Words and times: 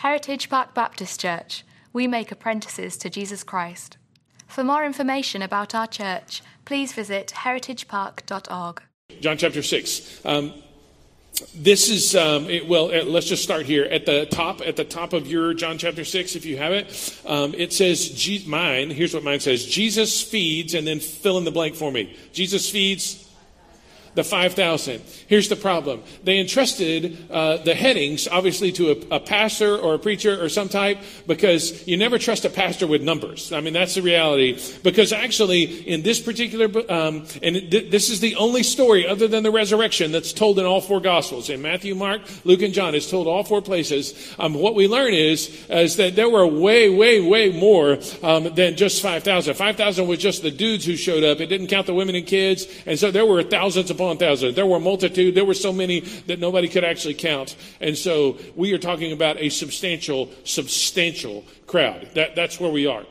Heritage 0.00 0.48
Park 0.48 0.72
Baptist 0.72 1.20
Church. 1.20 1.62
We 1.92 2.06
make 2.06 2.32
apprentices 2.32 2.96
to 2.96 3.10
Jesus 3.10 3.44
Christ. 3.44 3.98
For 4.48 4.64
more 4.64 4.82
information 4.82 5.42
about 5.42 5.74
our 5.74 5.86
church, 5.86 6.40
please 6.64 6.94
visit 6.94 7.34
heritagepark.org. 7.36 8.80
John 9.20 9.36
chapter 9.36 9.62
6. 9.62 10.24
Um, 10.24 10.54
this 11.54 11.90
is 11.90 12.16
um, 12.16 12.48
it, 12.48 12.66
well 12.66 12.86
uh, 12.86 13.04
let's 13.04 13.26
just 13.26 13.42
start 13.42 13.66
here 13.66 13.84
at 13.84 14.06
the 14.06 14.24
top 14.24 14.62
at 14.62 14.76
the 14.76 14.84
top 14.84 15.12
of 15.14 15.26
your 15.26 15.54
john 15.54 15.78
chapter 15.78 16.04
6 16.04 16.36
if 16.36 16.44
you 16.44 16.58
have 16.58 16.72
it 16.72 17.22
um, 17.24 17.54
it 17.54 17.72
says 17.72 18.46
mine 18.46 18.90
here's 18.90 19.14
what 19.14 19.24
mine 19.24 19.40
says 19.40 19.64
jesus 19.64 20.20
feeds 20.20 20.74
and 20.74 20.86
then 20.86 21.00
fill 21.00 21.38
in 21.38 21.44
the 21.44 21.50
blank 21.50 21.74
for 21.76 21.90
me 21.90 22.14
jesus 22.32 22.68
feeds 22.68 23.29
the 24.14 24.24
5,000. 24.24 25.00
Here's 25.28 25.48
the 25.48 25.56
problem. 25.56 26.02
They 26.24 26.38
entrusted 26.40 27.30
uh, 27.30 27.58
the 27.58 27.74
headings, 27.74 28.26
obviously, 28.26 28.72
to 28.72 28.90
a, 28.90 29.16
a, 29.16 29.20
pastor 29.20 29.76
or 29.76 29.94
a 29.94 29.98
preacher 29.98 30.42
or 30.42 30.48
some 30.48 30.68
type, 30.68 30.98
because 31.26 31.86
you 31.86 31.96
never 31.96 32.18
trust 32.18 32.44
a 32.44 32.50
pastor 32.50 32.86
with 32.86 33.02
numbers. 33.02 33.52
I 33.52 33.60
mean, 33.60 33.72
that's 33.72 33.94
the 33.94 34.02
reality. 34.02 34.60
Because 34.82 35.12
actually, 35.12 35.64
in 35.88 36.02
this 36.02 36.18
particular, 36.20 36.66
um, 36.90 37.26
and 37.42 37.70
th- 37.70 37.90
this 37.90 38.10
is 38.10 38.20
the 38.20 38.34
only 38.36 38.62
story 38.62 39.06
other 39.06 39.28
than 39.28 39.44
the 39.44 39.50
resurrection 39.50 40.10
that's 40.10 40.32
told 40.32 40.58
in 40.58 40.66
all 40.66 40.80
four 40.80 41.00
Gospels. 41.00 41.48
In 41.48 41.62
Matthew, 41.62 41.94
Mark, 41.94 42.22
Luke, 42.44 42.62
and 42.62 42.74
John, 42.74 42.94
it's 42.94 43.10
told 43.10 43.26
all 43.26 43.44
four 43.44 43.62
places. 43.62 44.34
Um, 44.38 44.54
what 44.54 44.74
we 44.74 44.88
learn 44.88 45.14
is, 45.14 45.48
is 45.68 45.96
that 45.96 46.16
there 46.16 46.28
were 46.28 46.46
way, 46.46 46.90
way, 46.90 47.20
way 47.20 47.50
more 47.50 47.98
um, 48.22 48.52
than 48.54 48.76
just 48.76 49.02
5,000. 49.02 49.54
5,000 49.54 50.06
was 50.08 50.18
just 50.18 50.42
the 50.42 50.50
dudes 50.50 50.84
who 50.84 50.96
showed 50.96 51.22
up. 51.22 51.40
It 51.40 51.46
didn't 51.46 51.68
count 51.68 51.86
the 51.86 51.94
women 51.94 52.14
and 52.14 52.26
kids. 52.26 52.66
And 52.86 52.98
so 52.98 53.10
there 53.10 53.26
were 53.26 53.42
thousands 53.42 53.90
of 53.90 53.99
upon 54.00 54.16
thousands. 54.16 54.56
There 54.56 54.66
were 54.66 54.78
a 54.78 54.80
multitude. 54.80 55.34
There 55.34 55.44
were 55.44 55.54
so 55.54 55.72
many 55.72 56.00
that 56.00 56.38
nobody 56.38 56.68
could 56.68 56.84
actually 56.84 57.14
count. 57.14 57.56
And 57.80 57.96
so 57.96 58.38
we 58.56 58.72
are 58.72 58.78
talking 58.78 59.12
about 59.12 59.36
a 59.38 59.50
substantial, 59.50 60.30
substantial 60.44 61.44
crowd. 61.66 62.08
That, 62.14 62.34
that's 62.34 62.58
where 62.58 62.70
we 62.70 62.86
are. 62.86 63.04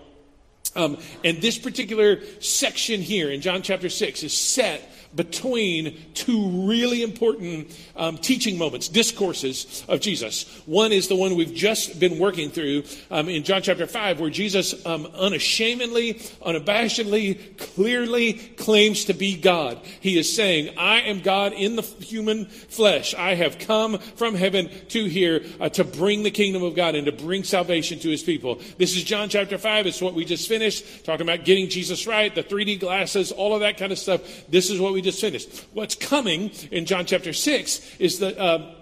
Um, 0.75 0.97
and 1.23 1.41
this 1.41 1.57
particular 1.57 2.21
section 2.39 3.01
here 3.01 3.29
in 3.31 3.41
John 3.41 3.61
chapter 3.61 3.89
6 3.89 4.23
is 4.23 4.35
set 4.35 4.81
between 5.15 5.97
two 6.13 6.67
really 6.67 7.01
important 7.01 7.75
um, 7.95 8.17
teaching 8.17 8.57
moments, 8.57 8.87
discourses 8.87 9.83
of 9.87 10.01
Jesus. 10.01 10.43
One 10.65 10.91
is 10.91 11.07
the 11.07 11.15
one 11.15 11.35
we've 11.35 11.53
just 11.53 11.99
been 11.99 12.19
working 12.19 12.49
through 12.49 12.83
um, 13.09 13.27
in 13.29 13.43
John 13.43 13.61
chapter 13.61 13.87
5, 13.87 14.19
where 14.19 14.29
Jesus 14.29 14.85
um, 14.85 15.05
unashamedly, 15.07 16.15
unabashedly, 16.45 17.57
clearly 17.57 18.33
claims 18.33 19.05
to 19.05 19.13
be 19.13 19.35
God. 19.35 19.79
He 19.99 20.17
is 20.17 20.33
saying, 20.33 20.77
I 20.77 21.01
am 21.01 21.21
God 21.21 21.53
in 21.53 21.75
the 21.75 21.81
human 21.81 22.45
flesh. 22.45 23.15
I 23.15 23.35
have 23.35 23.59
come 23.59 23.97
from 23.97 24.35
heaven 24.35 24.69
to 24.89 25.05
here 25.05 25.43
uh, 25.59 25.69
to 25.69 25.83
bring 25.83 26.23
the 26.23 26.31
kingdom 26.31 26.63
of 26.63 26.75
God 26.75 26.95
and 26.95 27.05
to 27.05 27.11
bring 27.11 27.43
salvation 27.43 27.99
to 27.99 28.09
his 28.09 28.23
people. 28.23 28.59
This 28.77 28.95
is 28.95 29.03
John 29.03 29.29
chapter 29.29 29.57
5. 29.57 29.87
It's 29.87 30.01
what 30.01 30.13
we 30.13 30.25
just 30.25 30.47
finished, 30.47 31.05
talking 31.05 31.27
about 31.27 31.45
getting 31.45 31.69
Jesus 31.69 32.07
right, 32.07 32.33
the 32.33 32.43
3D 32.43 32.79
glasses, 32.79 33.31
all 33.31 33.53
of 33.53 33.61
that 33.61 33.77
kind 33.77 33.91
of 33.91 33.97
stuff. 33.97 34.21
This 34.49 34.69
is 34.69 34.79
what 34.79 34.93
we 34.93 34.98
just 35.01 35.21
finished. 35.21 35.65
What's 35.73 35.95
coming 35.95 36.51
in 36.71 36.85
John 36.85 37.05
chapter 37.05 37.33
6 37.33 37.97
is 37.99 38.19
the. 38.19 38.39
Uh, 38.39 38.75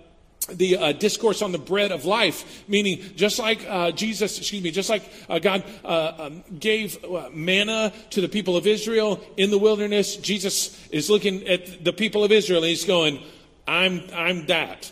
the 0.49 0.77
uh, 0.77 0.91
discourse 0.93 1.41
on 1.41 1.51
the 1.51 1.57
bread 1.57 1.91
of 1.91 2.05
life, 2.05 2.63
meaning 2.69 3.01
just 3.15 3.37
like 3.37 3.65
uh, 3.67 3.91
Jesus, 3.91 4.37
excuse 4.37 4.63
me, 4.63 4.71
just 4.71 4.89
like 4.89 5.03
uh, 5.29 5.39
God 5.39 5.63
uh, 5.83 6.13
um, 6.17 6.43
gave 6.57 7.03
uh, 7.03 7.29
manna 7.33 7.91
to 8.11 8.21
the 8.21 8.29
people 8.29 8.55
of 8.55 8.65
Israel 8.65 9.19
in 9.35 9.51
the 9.51 9.57
wilderness, 9.57 10.15
Jesus 10.15 10.87
is 10.89 11.09
looking 11.09 11.45
at 11.47 11.83
the 11.83 11.91
people 11.91 12.23
of 12.23 12.31
Israel 12.31 12.63
and 12.63 12.69
he's 12.69 12.85
going, 12.85 13.21
I'm, 13.67 14.03
I'm 14.13 14.45
that. 14.45 14.91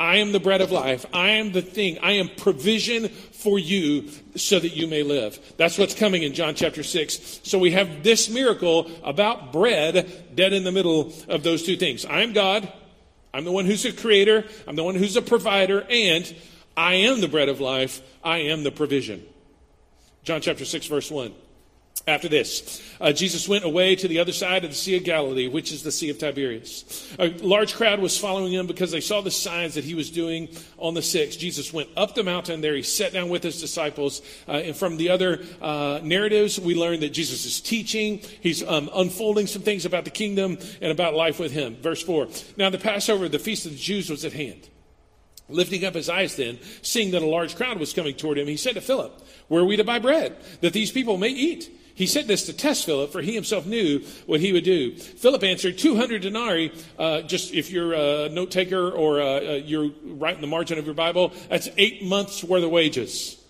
I 0.00 0.16
am 0.16 0.30
the 0.30 0.40
bread 0.40 0.60
of 0.60 0.70
life. 0.70 1.06
I 1.12 1.30
am 1.30 1.52
the 1.52 1.62
thing. 1.62 1.98
I 1.98 2.12
am 2.12 2.28
provision 2.28 3.08
for 3.08 3.58
you 3.58 4.08
so 4.36 4.58
that 4.60 4.76
you 4.76 4.86
may 4.86 5.02
live. 5.02 5.38
That's 5.56 5.76
what's 5.76 5.94
coming 5.94 6.22
in 6.22 6.34
John 6.34 6.54
chapter 6.54 6.84
6. 6.84 7.40
So 7.42 7.58
we 7.58 7.72
have 7.72 8.04
this 8.04 8.28
miracle 8.28 8.90
about 9.02 9.52
bread 9.52 10.36
dead 10.36 10.52
in 10.52 10.62
the 10.62 10.70
middle 10.70 11.12
of 11.28 11.42
those 11.42 11.64
two 11.64 11.76
things. 11.76 12.04
I 12.04 12.20
am 12.20 12.32
God. 12.32 12.72
I'm 13.34 13.44
the 13.44 13.52
one 13.52 13.66
who's 13.66 13.84
a 13.84 13.92
creator. 13.92 14.44
I'm 14.68 14.76
the 14.76 14.84
one 14.84 14.94
who's 14.94 15.16
a 15.16 15.22
provider. 15.22 15.84
And 15.90 16.32
I 16.76 16.94
am 16.94 17.20
the 17.20 17.28
bread 17.28 17.48
of 17.48 17.60
life. 17.60 18.00
I 18.22 18.38
am 18.38 18.62
the 18.62 18.70
provision. 18.70 19.26
John 20.22 20.40
chapter 20.40 20.64
6, 20.64 20.86
verse 20.86 21.10
1. 21.10 21.32
After 22.08 22.26
this, 22.26 22.82
uh, 23.02 23.12
Jesus 23.12 23.46
went 23.46 23.64
away 23.64 23.94
to 23.94 24.08
the 24.08 24.18
other 24.18 24.32
side 24.32 24.64
of 24.64 24.70
the 24.70 24.76
Sea 24.76 24.96
of 24.96 25.04
Galilee, 25.04 25.46
which 25.46 25.70
is 25.70 25.82
the 25.82 25.92
Sea 25.92 26.08
of 26.08 26.16
Tiberias. 26.16 27.14
A 27.18 27.28
large 27.40 27.74
crowd 27.74 28.00
was 28.00 28.16
following 28.16 28.50
him 28.50 28.66
because 28.66 28.90
they 28.90 29.02
saw 29.02 29.20
the 29.20 29.30
signs 29.30 29.74
that 29.74 29.84
he 29.84 29.94
was 29.94 30.10
doing 30.10 30.48
on 30.78 30.94
the 30.94 31.02
sick. 31.02 31.32
Jesus 31.32 31.70
went 31.70 31.90
up 31.98 32.14
the 32.14 32.24
mountain 32.24 32.62
there. 32.62 32.74
He 32.74 32.82
sat 32.82 33.12
down 33.12 33.28
with 33.28 33.42
his 33.42 33.60
disciples. 33.60 34.22
Uh, 34.48 34.52
and 34.52 34.74
from 34.74 34.96
the 34.96 35.10
other 35.10 35.44
uh, 35.60 36.00
narratives, 36.02 36.58
we 36.58 36.74
learn 36.74 37.00
that 37.00 37.10
Jesus 37.10 37.44
is 37.44 37.60
teaching. 37.60 38.22
He's 38.40 38.62
um, 38.62 38.88
unfolding 38.94 39.46
some 39.46 39.60
things 39.60 39.84
about 39.84 40.06
the 40.06 40.10
kingdom 40.10 40.56
and 40.80 40.90
about 40.90 41.12
life 41.12 41.38
with 41.38 41.52
him. 41.52 41.76
Verse 41.76 42.02
4. 42.02 42.28
Now, 42.56 42.70
the 42.70 42.78
Passover, 42.78 43.28
the 43.28 43.38
feast 43.38 43.66
of 43.66 43.72
the 43.72 43.78
Jews, 43.78 44.08
was 44.08 44.24
at 44.24 44.32
hand. 44.32 44.66
Lifting 45.50 45.84
up 45.84 45.92
his 45.92 46.08
eyes 46.08 46.36
then, 46.36 46.58
seeing 46.80 47.10
that 47.10 47.20
a 47.20 47.26
large 47.26 47.54
crowd 47.54 47.78
was 47.78 47.92
coming 47.92 48.14
toward 48.14 48.38
him, 48.38 48.46
he 48.46 48.56
said 48.56 48.76
to 48.76 48.80
Philip, 48.80 49.22
Where 49.48 49.60
are 49.60 49.66
we 49.66 49.76
to 49.76 49.84
buy 49.84 49.98
bread, 49.98 50.36
that 50.62 50.72
these 50.72 50.90
people 50.90 51.18
may 51.18 51.28
eat? 51.28 51.70
He 51.98 52.06
said 52.06 52.28
this 52.28 52.46
to 52.46 52.52
test 52.52 52.86
Philip, 52.86 53.10
for 53.10 53.20
he 53.20 53.34
himself 53.34 53.66
knew 53.66 54.04
what 54.26 54.38
he 54.38 54.52
would 54.52 54.62
do. 54.62 54.94
Philip 54.94 55.42
answered, 55.42 55.78
200 55.78 56.22
denarii, 56.22 56.72
uh, 56.96 57.22
just 57.22 57.52
if 57.52 57.72
you're 57.72 57.92
a 57.92 58.28
note 58.28 58.52
taker 58.52 58.88
or 58.88 59.20
uh, 59.20 59.24
uh, 59.24 59.40
you're 59.54 59.90
writing 60.04 60.40
the 60.40 60.46
margin 60.46 60.78
of 60.78 60.84
your 60.84 60.94
Bible, 60.94 61.32
that's 61.48 61.68
eight 61.76 62.04
months 62.04 62.44
worth 62.44 62.62
of 62.62 62.70
wages. 62.70 63.42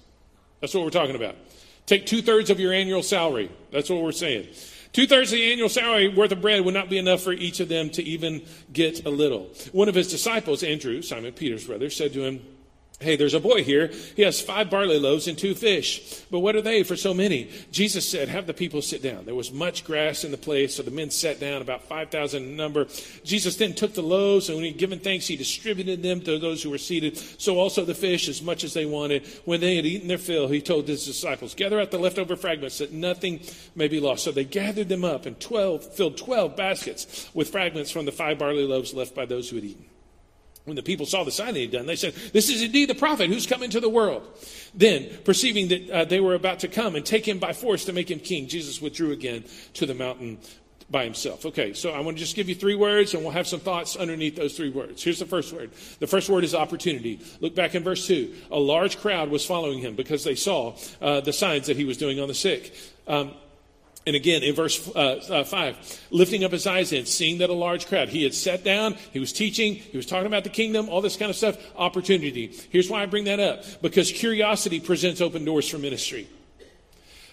That's 0.63 0.73
what 0.73 0.83
we're 0.83 0.89
talking 0.89 1.15
about. 1.15 1.37
Take 1.85 2.07
two 2.07 2.23
thirds 2.23 2.49
of 2.49 2.59
your 2.59 2.73
annual 2.73 3.03
salary. 3.03 3.51
That's 3.71 3.91
what 3.91 4.03
we're 4.03 4.13
saying. 4.13 4.49
Two 4.95 5.07
thirds 5.07 5.31
of 5.31 5.39
the 5.39 5.53
annual 5.53 5.69
salary 5.69 6.09
worth 6.09 6.33
of 6.33 6.41
bread 6.41 6.65
would 6.65 6.73
not 6.73 6.89
be 6.89 6.97
enough 6.97 7.21
for 7.21 7.35
each 7.35 7.61
of 7.61 7.69
them 7.69 7.91
to 7.91 8.03
even 8.03 8.41
get 8.73 9.05
a 9.05 9.11
little. 9.11 9.51
One 9.73 9.91
of 9.91 9.95
his 9.95 10.11
disciples, 10.11 10.63
Andrew, 10.63 11.03
Simon 11.03 11.35
Peter's 11.35 11.67
brother, 11.67 11.91
said 11.91 12.15
to 12.15 12.25
him, 12.25 12.41
Hey, 13.01 13.15
there's 13.15 13.35
a 13.35 13.39
boy 13.39 13.63
here. 13.63 13.93
He 14.17 14.23
has 14.23 14.41
five 14.41 14.71
barley 14.71 14.99
loaves 14.99 15.29
and 15.29 15.39
two 15.39 15.55
fish. 15.55 16.21
But 16.33 16.41
what 16.41 16.57
are 16.57 16.63
they 16.63 16.83
for 16.83 16.97
so 16.97 17.15
many? 17.15 17.49
Jesus 17.71 18.09
said, 18.09 18.29
Have 18.29 18.49
the 18.49 18.55
people 18.55 18.83
sit 18.83 19.05
down. 19.05 19.25
There 19.25 19.37
was 19.37 19.53
much 19.53 19.85
grass 19.85 20.25
in 20.25 20.33
the 20.33 20.37
place, 20.37 20.75
so 20.75 20.83
the 20.83 20.91
men 20.91 21.11
sat 21.11 21.39
down, 21.39 21.63
about 21.63 21.85
5,000 21.85 22.43
in 22.43 22.57
number. 22.57 22.89
Jesus 23.23 23.55
then 23.55 23.73
took 23.75 23.95
the 23.95 24.03
loaves, 24.03 24.49
and 24.49 24.57
when 24.57 24.65
he 24.65 24.73
had 24.73 24.81
given 24.81 24.99
thanks, 24.99 25.29
he 25.29 25.37
distributed 25.37 26.03
them 26.03 26.21
to 26.23 26.41
those 26.41 26.61
who 26.61 26.71
were 26.71 26.79
seated. 26.79 27.17
So 27.41 27.57
also 27.61 27.85
the 27.85 27.95
fish, 27.95 28.29
as 28.29 28.43
much 28.43 28.65
as 28.65 28.75
they 28.75 28.85
wanted. 28.85 29.25
When 29.45 29.61
they 29.61 29.77
had 29.77 29.87
eaten 29.87 30.09
their 30.09 30.19
fill, 30.19 30.49
he 30.49 30.61
told 30.61 30.89
his 30.89 31.07
disciples, 31.07 31.55
Gather 31.55 31.81
out 31.81 31.93
the 31.93 32.01
leftover 32.01 32.35
fragments, 32.35 32.79
that 32.79 32.93
nothing 32.93 33.43
may 33.77 33.87
be 33.87 34.01
lost. 34.01 34.25
So 34.25 34.33
they 34.33 34.43
gathered 34.43 34.89
them 34.89 35.05
up 35.05 35.25
and 35.25 35.39
12, 35.39 35.95
filled 35.95 36.17
12 36.17 36.57
baskets 36.57 37.31
with 37.33 37.51
fragments 37.51 37.93
from 37.93 38.07
the 38.07 38.13
five 38.13 38.41
barley 38.41 38.67
loaves 38.67 38.93
left 38.93 39.15
by 39.15 39.25
those 39.25 39.51
who 39.51 39.57
had 39.57 39.67
eaten. 39.67 39.85
When 40.69 40.77
the 40.77 40.83
people 40.83 41.07
saw 41.07 41.25
the 41.25 41.33
sign 41.33 41.55
he 41.55 41.63
had 41.63 41.73
done, 41.73 41.87
they 41.87 41.97
said, 41.97 42.15
This 42.33 42.51
is 42.51 42.63
indeed 42.63 42.89
the 42.89 42.95
prophet 42.95 43.29
who's 43.29 43.47
come 43.47 43.63
into 43.63 43.81
the 43.81 43.89
world. 43.89 44.23
Then, 44.75 45.09
perceiving 45.25 45.69
that 45.69 45.91
uh, 45.91 46.05
they 46.05 46.21
were 46.21 46.35
about 46.35 46.61
to 46.61 46.69
come 46.69 46.95
and 46.95 47.05
take 47.05 47.27
him 47.27 47.39
by 47.39 47.53
force 47.53 47.87
to 47.87 47.93
make 47.93 48.11
him 48.11 48.21
king, 48.21 48.47
Jesus 48.47 48.81
withdrew 48.81 49.13
again 49.13 49.45
to 49.75 49.87
the 49.87 49.95
mountain 49.95 50.39
by 50.91 51.05
himself. 51.05 51.45
Okay, 51.45 51.75
so 51.75 51.91
I 51.91 52.01
want 52.01 52.17
to 52.17 52.23
just 52.23 52.37
give 52.37 52.49
you 52.49 52.55
three 52.55 52.75
words 52.75 53.15
and 53.15 53.23
we'll 53.23 53.33
have 53.33 53.47
some 53.47 53.61
thoughts 53.61 53.97
underneath 53.97 54.37
those 54.37 54.57
three 54.57 54.71
words. 54.71 55.03
Here's 55.03 55.19
the 55.19 55.27
first 55.27 55.53
word. 55.53 55.71
The 55.99 56.07
first 56.07 56.29
word 56.29 56.45
is 56.45 56.55
opportunity. 56.55 57.21
Look 57.41 57.55
back 57.55 57.75
in 57.75 57.83
verse 57.83 58.07
2. 58.07 58.35
A 58.51 58.59
large 58.59 58.99
crowd 58.99 59.31
was 59.31 59.45
following 59.45 59.81
him 59.81 59.97
because 59.97 60.25
they 60.25 60.35
saw 60.35 60.77
uh, 61.01 61.21
the 61.21 61.33
signs 61.33 61.67
that 61.67 61.77
he 61.77 61.85
was 61.85 61.99
doing 61.99 62.21
on 62.21 62.29
the 62.29 62.35
sick. 62.35 62.75
Um, 63.07 63.33
and 64.07 64.17
again, 64.17 64.43
in 64.43 64.55
verse 64.55 64.89
uh, 64.95 65.21
uh, 65.31 65.45
5, 65.45 66.07
lifting 66.11 66.45
up 66.45 66.53
his 66.53 66.67
eyes 66.67 66.93
and 66.93 67.07
seeing 67.07 67.39
that 67.39 67.51
a 67.51 67.55
large 67.55 67.87
crowd. 67.87 68.09
He 68.09 68.23
had 68.23 68.35
sat 68.35 68.65
down, 68.65 68.95
he 69.13 69.19
was 69.19 69.33
teaching, 69.33 69.75
he 69.75 69.97
was 69.97 70.07
talking 70.07 70.27
about 70.27 70.45
the 70.45 70.51
kingdom, 70.51 70.89
all 70.89 71.01
this 71.01 71.17
kind 71.17 71.31
of 71.31 71.37
stuff. 71.37 71.59
Opportunity. 71.77 72.53
Here's 72.71 72.89
why 72.89 73.03
I 73.03 73.07
bring 73.07 73.25
that 73.25 73.41
up 73.41 73.65
because 73.83 74.11
curiosity 74.11 74.81
presents 74.81 75.21
open 75.21 75.45
doors 75.45 75.69
for 75.69 75.79
ministry. 75.79 76.29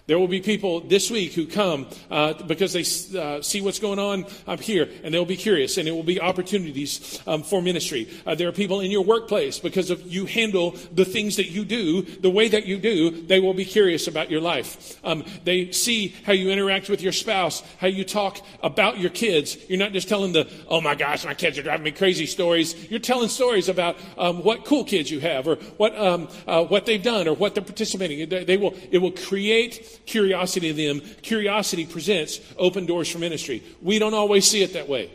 There 0.08 0.20
will 0.20 0.28
be 0.28 0.40
people 0.40 0.82
this 0.82 1.10
week 1.10 1.34
who 1.34 1.48
come 1.48 1.88
uh, 2.12 2.34
because 2.44 2.74
they 2.74 3.20
uh, 3.20 3.42
see 3.42 3.62
what's 3.62 3.80
going 3.80 3.98
on 3.98 4.28
up 4.46 4.60
here, 4.60 4.88
and 5.04 5.12
they'll 5.12 5.26
be 5.26 5.36
curious, 5.36 5.80
and 5.80 5.88
it 5.88 5.94
will 5.94 6.04
be 6.04 6.22
opportunities 6.22 7.20
um, 7.26 7.42
for 7.42 7.60
ministry. 7.60 8.08
Uh, 8.24 8.36
there 8.36 8.48
are 8.48 8.52
people 8.52 8.82
in 8.82 8.92
your 8.92 9.04
workplace 9.04 9.58
because 9.58 9.90
of 9.90 10.06
you 10.06 10.28
handle 10.28 10.76
the 10.94 11.06
things 11.06 11.38
that 11.38 11.48
you 11.48 11.66
do 11.66 12.04
the 12.04 12.30
way 12.30 12.48
that 12.48 12.68
you 12.68 12.78
do. 12.78 13.10
They 13.10 13.40
will 13.40 13.56
be 13.56 13.66
curious 13.66 14.08
about 14.08 14.30
your 14.30 14.42
life. 14.42 15.00
Um, 15.04 15.26
they 15.44 15.72
see 15.72 16.10
how 16.24 16.34
you 16.34 16.52
interact 16.52 16.88
with 16.88 17.02
your 17.02 17.12
spouse, 17.12 17.64
how 17.80 17.88
you 17.88 18.04
talk 18.04 18.40
about 18.62 19.00
your 19.00 19.10
kids. 19.10 19.58
You're 19.68 19.80
not 19.80 19.92
just 19.92 20.08
telling 20.08 20.34
the 20.34 20.48
"Oh 20.68 20.82
my 20.82 20.94
gosh, 20.94 21.26
my 21.26 21.34
kids 21.34 21.58
are 21.58 21.64
driving 21.64 21.84
me 21.84 21.92
crazy" 21.92 22.28
stories. 22.28 22.92
You're 22.92 23.00
telling 23.00 23.30
stories 23.30 23.70
about 23.70 23.98
um, 24.20 24.44
what 24.44 24.66
cool 24.66 24.84
kids 24.84 25.10
you 25.10 25.20
have, 25.22 25.48
or 25.48 25.56
what 25.78 25.98
um, 25.98 26.28
uh, 26.46 26.64
what 26.64 26.86
they've 26.86 27.02
done, 27.02 27.28
or 27.28 27.34
what 27.34 27.56
they're 27.56 27.64
participating. 27.64 28.30
They, 28.30 28.44
they 28.44 28.58
will 28.58 28.76
it 28.92 29.00
will 29.00 29.10
create 29.10 29.95
curiosity 30.06 30.70
of 30.70 30.78
them. 30.78 31.02
Curiosity 31.22 31.86
presents 31.86 32.40
open 32.58 32.86
doors 32.86 33.10
for 33.10 33.20
ministry. 33.20 33.64
We 33.82 34.00
don't 34.00 34.14
always 34.14 34.48
see 34.48 34.62
it 34.64 34.74
that 34.74 34.88
way. 34.88 35.12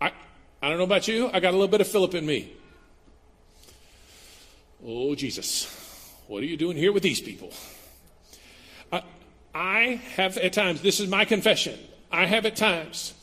I, 0.00 0.12
I 0.62 0.68
don't 0.68 0.78
know 0.78 0.84
about 0.84 1.08
you, 1.08 1.30
I 1.32 1.40
got 1.40 1.50
a 1.50 1.56
little 1.56 1.68
bit 1.68 1.80
of 1.80 1.88
Philip 1.88 2.14
in 2.14 2.26
me. 2.26 2.52
Oh, 4.84 5.14
Jesus, 5.14 6.14
what 6.26 6.42
are 6.42 6.46
you 6.46 6.56
doing 6.56 6.76
here 6.76 6.92
with 6.92 7.02
these 7.02 7.20
people? 7.20 7.52
I, 8.90 9.02
I 9.54 10.00
have 10.16 10.38
at 10.38 10.52
times, 10.52 10.80
this 10.80 11.00
is 11.00 11.08
my 11.08 11.24
confession, 11.24 11.78
I 12.10 12.26
have 12.26 12.46
at 12.46 12.56
times 12.56 13.14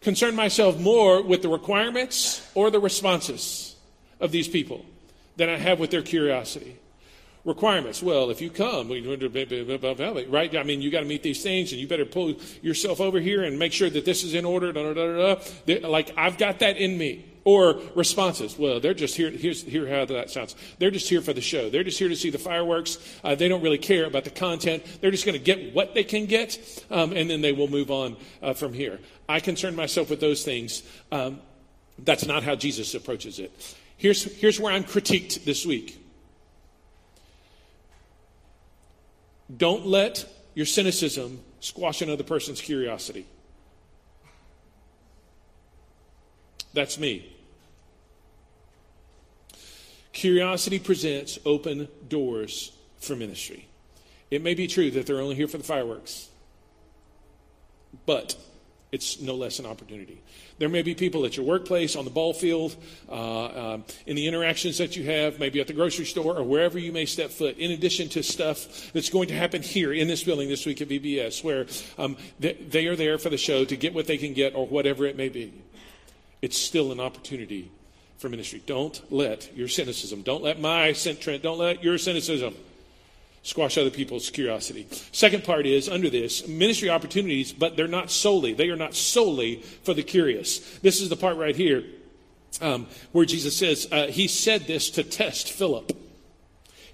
concerned 0.00 0.36
myself 0.36 0.78
more 0.78 1.22
with 1.22 1.42
the 1.42 1.48
requirements 1.48 2.48
or 2.54 2.70
the 2.70 2.80
responses 2.80 3.76
of 4.20 4.32
these 4.32 4.48
people 4.48 4.84
than 5.36 5.48
I 5.48 5.56
have 5.56 5.78
with 5.78 5.90
their 5.90 6.02
curiosity. 6.02 6.76
Requirements. 7.44 8.02
Well, 8.02 8.30
if 8.30 8.40
you 8.40 8.50
come, 8.50 8.88
right? 8.88 10.56
I 10.56 10.62
mean, 10.62 10.80
you 10.80 10.90
got 10.92 11.00
to 11.00 11.06
meet 11.06 11.24
these 11.24 11.42
things, 11.42 11.72
and 11.72 11.80
you 11.80 11.88
better 11.88 12.04
pull 12.04 12.36
yourself 12.62 13.00
over 13.00 13.18
here 13.18 13.42
and 13.42 13.58
make 13.58 13.72
sure 13.72 13.90
that 13.90 14.04
this 14.04 14.22
is 14.22 14.34
in 14.34 14.44
order. 14.44 14.72
Da, 14.72 14.92
da, 14.94 15.34
da, 15.66 15.88
like 15.88 16.12
I've 16.16 16.38
got 16.38 16.60
that 16.60 16.76
in 16.76 16.96
me. 16.96 17.26
Or 17.44 17.80
responses. 17.96 18.56
Well, 18.56 18.78
they're 18.78 18.94
just 18.94 19.16
here. 19.16 19.28
Here's 19.28 19.64
here 19.64 19.88
how 19.88 20.04
that 20.04 20.30
sounds. 20.30 20.54
They're 20.78 20.92
just 20.92 21.08
here 21.08 21.20
for 21.20 21.32
the 21.32 21.40
show. 21.40 21.70
They're 21.70 21.82
just 21.82 21.98
here 21.98 22.08
to 22.08 22.14
see 22.14 22.30
the 22.30 22.38
fireworks. 22.38 22.98
Uh, 23.24 23.34
they 23.34 23.48
don't 23.48 23.62
really 23.62 23.78
care 23.78 24.04
about 24.04 24.22
the 24.22 24.30
content. 24.30 24.84
They're 25.00 25.10
just 25.10 25.26
going 25.26 25.36
to 25.36 25.44
get 25.44 25.74
what 25.74 25.92
they 25.92 26.04
can 26.04 26.26
get, 26.26 26.56
um, 26.88 27.12
and 27.12 27.28
then 27.28 27.40
they 27.40 27.50
will 27.50 27.66
move 27.66 27.90
on 27.90 28.16
uh, 28.42 28.52
from 28.52 28.72
here. 28.72 29.00
I 29.28 29.40
concern 29.40 29.74
myself 29.74 30.08
with 30.08 30.20
those 30.20 30.44
things. 30.44 30.84
Um, 31.10 31.40
that's 31.98 32.26
not 32.26 32.44
how 32.44 32.54
Jesus 32.54 32.94
approaches 32.94 33.40
it. 33.40 33.76
Here's, 33.96 34.22
here's 34.40 34.60
where 34.60 34.72
I'm 34.72 34.84
critiqued 34.84 35.44
this 35.44 35.66
week. 35.66 35.98
Don't 39.56 39.86
let 39.86 40.24
your 40.54 40.66
cynicism 40.66 41.40
squash 41.60 42.02
another 42.02 42.24
person's 42.24 42.60
curiosity. 42.60 43.26
That's 46.74 46.98
me. 46.98 47.34
Curiosity 50.12 50.78
presents 50.78 51.38
open 51.44 51.88
doors 52.08 52.72
for 52.98 53.16
ministry. 53.16 53.66
It 54.30 54.42
may 54.42 54.54
be 54.54 54.66
true 54.66 54.90
that 54.92 55.06
they're 55.06 55.20
only 55.20 55.34
here 55.34 55.48
for 55.48 55.58
the 55.58 55.64
fireworks, 55.64 56.28
but 58.06 58.36
it's 58.90 59.20
no 59.20 59.34
less 59.34 59.58
an 59.58 59.66
opportunity. 59.66 60.22
There 60.62 60.68
may 60.68 60.82
be 60.82 60.94
people 60.94 61.24
at 61.24 61.36
your 61.36 61.44
workplace, 61.44 61.96
on 61.96 62.04
the 62.04 62.10
ball 62.12 62.32
field, 62.32 62.76
uh, 63.08 63.72
um, 63.74 63.84
in 64.06 64.14
the 64.14 64.28
interactions 64.28 64.78
that 64.78 64.94
you 64.94 65.02
have, 65.02 65.40
maybe 65.40 65.60
at 65.60 65.66
the 65.66 65.72
grocery 65.72 66.04
store 66.04 66.38
or 66.38 66.44
wherever 66.44 66.78
you 66.78 66.92
may 66.92 67.04
step 67.04 67.32
foot, 67.32 67.58
in 67.58 67.72
addition 67.72 68.08
to 68.10 68.22
stuff 68.22 68.92
that's 68.92 69.10
going 69.10 69.26
to 69.26 69.34
happen 69.34 69.60
here 69.60 69.92
in 69.92 70.06
this 70.06 70.22
building 70.22 70.48
this 70.48 70.64
week 70.64 70.80
at 70.80 70.88
VBS, 70.88 71.42
where 71.42 71.66
um, 71.98 72.16
they, 72.38 72.52
they 72.52 72.86
are 72.86 72.94
there 72.94 73.18
for 73.18 73.28
the 73.28 73.36
show 73.36 73.64
to 73.64 73.76
get 73.76 73.92
what 73.92 74.06
they 74.06 74.16
can 74.16 74.34
get 74.34 74.54
or 74.54 74.64
whatever 74.68 75.04
it 75.04 75.16
may 75.16 75.28
be. 75.28 75.52
It's 76.42 76.58
still 76.58 76.92
an 76.92 77.00
opportunity 77.00 77.68
for 78.18 78.28
ministry. 78.28 78.62
Don't 78.64 79.02
let 79.10 79.56
your 79.56 79.66
cynicism, 79.66 80.22
don't 80.22 80.44
let 80.44 80.60
my 80.60 80.94
don't 81.42 81.58
let 81.58 81.82
your 81.82 81.98
cynicism 81.98 82.54
squash 83.42 83.76
other 83.76 83.90
people's 83.90 84.30
curiosity. 84.30 84.86
Second 85.10 85.44
part 85.44 85.66
is 85.66 85.88
under 85.88 86.08
this 86.08 86.46
ministry 86.46 86.88
opportunities, 86.88 87.52
but 87.52 87.76
they're 87.76 87.88
not 87.88 88.10
solely. 88.10 88.52
They 88.52 88.70
are 88.70 88.76
not 88.76 88.94
solely 88.94 89.56
for 89.82 89.94
the 89.94 90.02
curious. 90.02 90.58
This 90.78 91.00
is 91.00 91.08
the 91.08 91.16
part 91.16 91.36
right 91.36 91.56
here 91.56 91.84
um, 92.60 92.86
where 93.12 93.24
Jesus 93.24 93.56
says 93.56 93.88
uh, 93.90 94.06
he 94.06 94.28
said 94.28 94.62
this 94.62 94.90
to 94.90 95.02
test 95.02 95.50
Philip. 95.50 95.96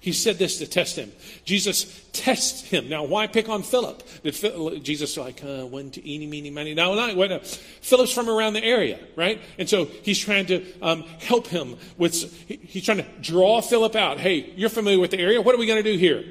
He 0.01 0.13
said 0.13 0.37
this 0.37 0.59
to 0.59 0.67
test 0.67 0.95
him. 0.95 1.11
Jesus 1.43 2.07
tests 2.13 2.61
him. 2.61 2.87
Now, 2.87 3.03
why 3.03 3.27
pick 3.27 3.49
on 3.49 3.63
Philip? 3.63 4.01
Did 4.23 4.35
Phil, 4.35 4.79
Jesus 4.79 5.17
like 5.17 5.43
uh, 5.43 5.65
one 5.65 5.91
to 5.91 6.09
eeny, 6.09 6.25
meeny, 6.25 6.49
miny? 6.49 6.73
No, 6.73 6.95
no, 6.95 7.13
wait, 7.15 7.29
no. 7.29 7.39
Philip's 7.39 8.13
from 8.13 8.29
around 8.29 8.53
the 8.53 8.63
area, 8.63 8.99
right? 9.17 9.41
And 9.57 9.67
so 9.67 9.85
he's 9.85 10.17
trying 10.17 10.45
to 10.47 10.65
um, 10.81 11.03
help 11.19 11.47
him 11.47 11.75
with. 11.97 12.13
He's 12.47 12.85
trying 12.85 12.99
to 12.99 13.05
draw 13.21 13.61
Philip 13.61 13.95
out. 13.95 14.19
Hey, 14.19 14.53
you're 14.55 14.69
familiar 14.69 14.99
with 14.99 15.11
the 15.11 15.19
area. 15.19 15.41
What 15.41 15.53
are 15.53 15.57
we 15.57 15.65
going 15.65 15.83
to 15.83 15.91
do 15.91 15.97
here? 15.97 16.23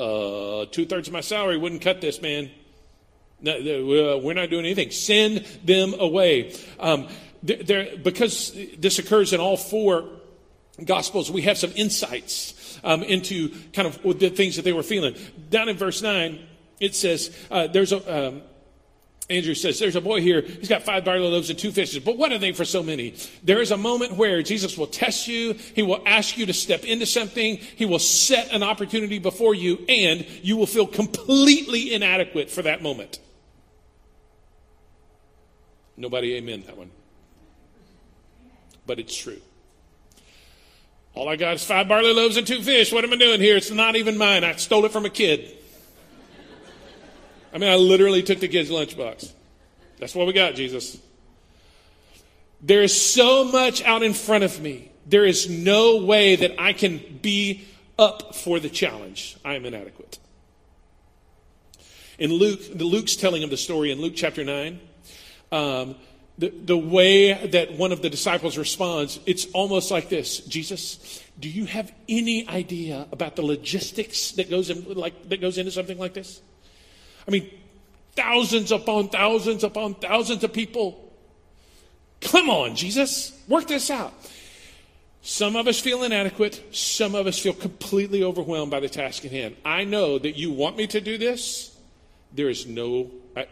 Uh, 0.00 0.66
Two 0.66 0.86
thirds 0.86 1.06
of 1.08 1.14
my 1.14 1.20
salary 1.20 1.56
wouldn't 1.58 1.82
cut 1.82 2.00
this, 2.00 2.20
man. 2.20 2.50
No, 3.40 3.52
uh, 3.52 4.18
we're 4.18 4.34
not 4.34 4.50
doing 4.50 4.64
anything. 4.64 4.90
Send 4.90 5.38
them 5.64 5.94
away. 5.98 6.54
Um, 6.78 7.08
there, 7.42 7.96
because 7.96 8.56
this 8.78 8.98
occurs 8.98 9.32
in 9.32 9.40
all 9.40 9.56
four 9.56 10.08
Gospels, 10.84 11.30
we 11.30 11.42
have 11.42 11.58
some 11.58 11.72
insights 11.76 12.78
um, 12.82 13.02
into 13.02 13.50
kind 13.72 13.86
of 13.86 14.02
the 14.18 14.30
things 14.30 14.56
that 14.56 14.62
they 14.62 14.72
were 14.72 14.82
feeling. 14.82 15.14
Down 15.50 15.68
in 15.68 15.76
verse 15.76 16.02
9, 16.02 16.38
it 16.80 16.94
says, 16.94 17.36
uh, 17.50 17.66
there's 17.66 17.92
a, 17.92 18.28
um, 18.28 18.42
Andrew 19.30 19.54
says, 19.54 19.78
There's 19.78 19.96
a 19.96 20.00
boy 20.00 20.20
here. 20.20 20.42
He's 20.42 20.68
got 20.68 20.82
five 20.82 21.04
barley 21.04 21.20
loaves 21.28 21.48
and 21.48 21.58
two 21.58 21.70
fishes. 21.70 22.04
But 22.04 22.18
what 22.18 22.32
are 22.32 22.38
they 22.38 22.52
for 22.52 22.64
so 22.64 22.82
many? 22.82 23.14
There 23.42 23.60
is 23.60 23.70
a 23.70 23.76
moment 23.76 24.12
where 24.12 24.42
Jesus 24.42 24.76
will 24.76 24.86
test 24.86 25.28
you. 25.28 25.54
He 25.74 25.82
will 25.82 26.02
ask 26.06 26.36
you 26.36 26.46
to 26.46 26.52
step 26.52 26.84
into 26.84 27.06
something. 27.06 27.56
He 27.56 27.86
will 27.86 27.98
set 27.98 28.52
an 28.52 28.62
opportunity 28.62 29.18
before 29.18 29.54
you, 29.54 29.78
and 29.88 30.26
you 30.42 30.56
will 30.56 30.66
feel 30.66 30.86
completely 30.86 31.94
inadequate 31.94 32.50
for 32.50 32.62
that 32.62 32.82
moment. 32.82 33.20
Nobody 35.96 36.34
amen 36.34 36.64
that 36.66 36.76
one. 36.76 36.90
But 38.86 38.98
it's 38.98 39.16
true. 39.16 39.40
All 41.14 41.28
I 41.28 41.36
got 41.36 41.54
is 41.54 41.64
five 41.64 41.88
barley 41.88 42.12
loaves 42.12 42.36
and 42.36 42.46
two 42.46 42.62
fish. 42.62 42.92
What 42.92 43.04
am 43.04 43.12
I 43.12 43.16
doing 43.16 43.40
here? 43.40 43.56
It's 43.56 43.70
not 43.70 43.96
even 43.96 44.16
mine. 44.16 44.44
I 44.44 44.56
stole 44.56 44.84
it 44.86 44.92
from 44.92 45.04
a 45.04 45.10
kid. 45.10 45.56
I 47.52 47.58
mean, 47.58 47.70
I 47.70 47.76
literally 47.76 48.22
took 48.22 48.40
the 48.40 48.48
kid's 48.48 48.70
lunchbox. 48.70 49.30
That's 49.98 50.14
what 50.14 50.26
we 50.26 50.32
got, 50.32 50.54
Jesus. 50.54 50.98
There 52.62 52.82
is 52.82 52.98
so 52.98 53.44
much 53.44 53.82
out 53.82 54.02
in 54.02 54.14
front 54.14 54.44
of 54.44 54.60
me. 54.60 54.90
There 55.04 55.24
is 55.24 55.50
no 55.50 56.04
way 56.04 56.36
that 56.36 56.60
I 56.60 56.72
can 56.72 57.18
be 57.20 57.66
up 57.98 58.34
for 58.34 58.58
the 58.58 58.70
challenge. 58.70 59.36
I 59.44 59.54
am 59.54 59.66
inadequate. 59.66 60.18
In 62.18 62.32
Luke, 62.32 62.60
Luke's 62.74 63.16
telling 63.16 63.42
of 63.42 63.50
the 63.50 63.56
story 63.56 63.90
in 63.90 64.00
Luke 64.00 64.14
chapter 64.16 64.44
9, 64.44 64.80
um, 65.50 65.96
the, 66.42 66.48
the 66.48 66.76
way 66.76 67.34
that 67.46 67.74
one 67.74 67.92
of 67.92 68.02
the 68.02 68.10
disciples 68.10 68.58
responds, 68.58 69.20
it's 69.26 69.46
almost 69.52 69.92
like 69.92 70.08
this 70.08 70.38
Jesus, 70.40 71.22
do 71.38 71.48
you 71.48 71.66
have 71.66 71.92
any 72.08 72.48
idea 72.48 73.06
about 73.12 73.36
the 73.36 73.42
logistics 73.42 74.32
that 74.32 74.50
goes, 74.50 74.68
in, 74.68 74.92
like, 74.94 75.28
that 75.28 75.40
goes 75.40 75.56
into 75.56 75.70
something 75.70 75.98
like 75.98 76.14
this? 76.14 76.42
I 77.28 77.30
mean, 77.30 77.48
thousands 78.16 78.72
upon 78.72 79.08
thousands 79.10 79.62
upon 79.62 79.94
thousands 79.94 80.42
of 80.42 80.52
people. 80.52 81.12
Come 82.20 82.50
on, 82.50 82.74
Jesus, 82.74 83.40
work 83.46 83.68
this 83.68 83.88
out. 83.88 84.12
Some 85.20 85.54
of 85.54 85.68
us 85.68 85.78
feel 85.78 86.02
inadequate. 86.02 86.60
Some 86.74 87.14
of 87.14 87.28
us 87.28 87.38
feel 87.38 87.52
completely 87.52 88.24
overwhelmed 88.24 88.72
by 88.72 88.80
the 88.80 88.88
task 88.88 89.24
at 89.24 89.30
hand. 89.30 89.54
I 89.64 89.84
know 89.84 90.18
that 90.18 90.36
you 90.36 90.50
want 90.50 90.76
me 90.76 90.88
to 90.88 91.00
do 91.00 91.18
this. 91.18 91.78
There 92.32 92.48
is 92.48 92.66
no. 92.66 93.12
I, 93.36 93.46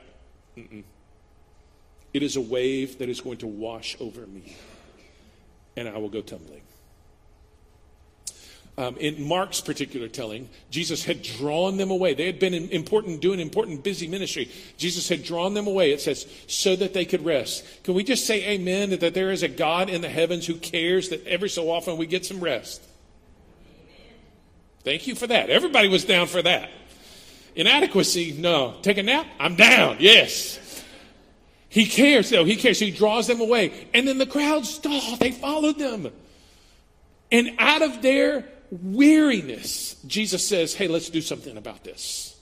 it 2.13 2.23
is 2.23 2.37
a 2.37 2.41
wave 2.41 2.99
that 2.99 3.09
is 3.09 3.21
going 3.21 3.39
to 3.39 3.47
wash 3.47 3.97
over 4.01 4.27
me, 4.27 4.57
and 5.77 5.89
I 5.89 5.99
will 5.99 6.09
go 6.09 6.23
tumbling. 6.23 6.63
Um, 8.79 8.97
in 8.97 9.23
Mark's 9.29 9.61
particular 9.61 10.09
telling, 10.09 10.49
Jesus 10.71 11.05
had 11.05 11.23
drawn 11.23 11.77
them 11.77 11.91
away. 11.91 12.15
They 12.15 12.25
had 12.25 12.39
been 12.39 12.55
important, 12.55 13.21
doing 13.21 13.39
important, 13.39 13.85
busy 13.85 14.07
ministry. 14.07 14.51
Jesus 14.79 15.09
had 15.09 15.23
drawn 15.23 15.53
them 15.53 15.67
away, 15.67 15.93
it 15.93 16.01
says, 16.01 16.27
so 16.47 16.77
that 16.77 16.95
they 16.95 17.05
could 17.05 17.25
rest. 17.25 17.65
Can 17.83 17.95
we 17.95 18.05
just 18.05 18.27
say 18.27 18.43
amen 18.49 18.99
that 18.99 19.13
there 19.13 19.33
is 19.33 19.43
a 19.43 19.49
God 19.49 19.91
in 19.91 20.01
the 20.01 20.09
heavens 20.09 20.47
who 20.47 20.55
cares 20.55 21.11
that 21.11 21.27
every 21.27 21.51
so 21.51 21.71
often 21.71 21.99
we 21.99 22.07
get 22.07 22.25
some 22.25 22.41
rest? 22.41 22.81
Thank 24.83 25.07
you 25.07 25.15
for 25.15 25.27
that. 25.27 25.51
Everybody 25.51 25.89
was 25.89 26.05
down 26.05 26.27
for 26.27 26.41
that. 26.41 26.71
Inadequacy, 27.55 28.33
no. 28.39 28.77
Take 28.83 28.99
a 28.99 29.03
nap? 29.03 29.27
I'm 29.39 29.57
down, 29.57 29.97
yes. 30.01 30.59
He 31.71 31.87
cares, 31.87 32.31
though. 32.31 32.45
He 32.45 32.57
cares. 32.57 32.81
He 32.81 32.91
draws 32.91 33.29
them 33.29 33.41
away. 33.41 33.73
And 33.95 34.07
then 34.07 34.19
the 34.19 34.27
crowds, 34.27 34.81
oh, 34.85 35.17
they 35.21 35.31
followed 35.31 35.79
them. 35.79 36.11
And 37.31 37.53
out 37.59 37.81
of 37.81 38.03
their 38.03 38.45
weariness, 38.73 39.95
Jesus 40.05 40.47
says, 40.47 40.75
hey, 40.75 40.89
let's 40.89 41.09
do 41.09 41.21
something 41.21 41.57
about 41.57 41.85
this. 41.85 42.37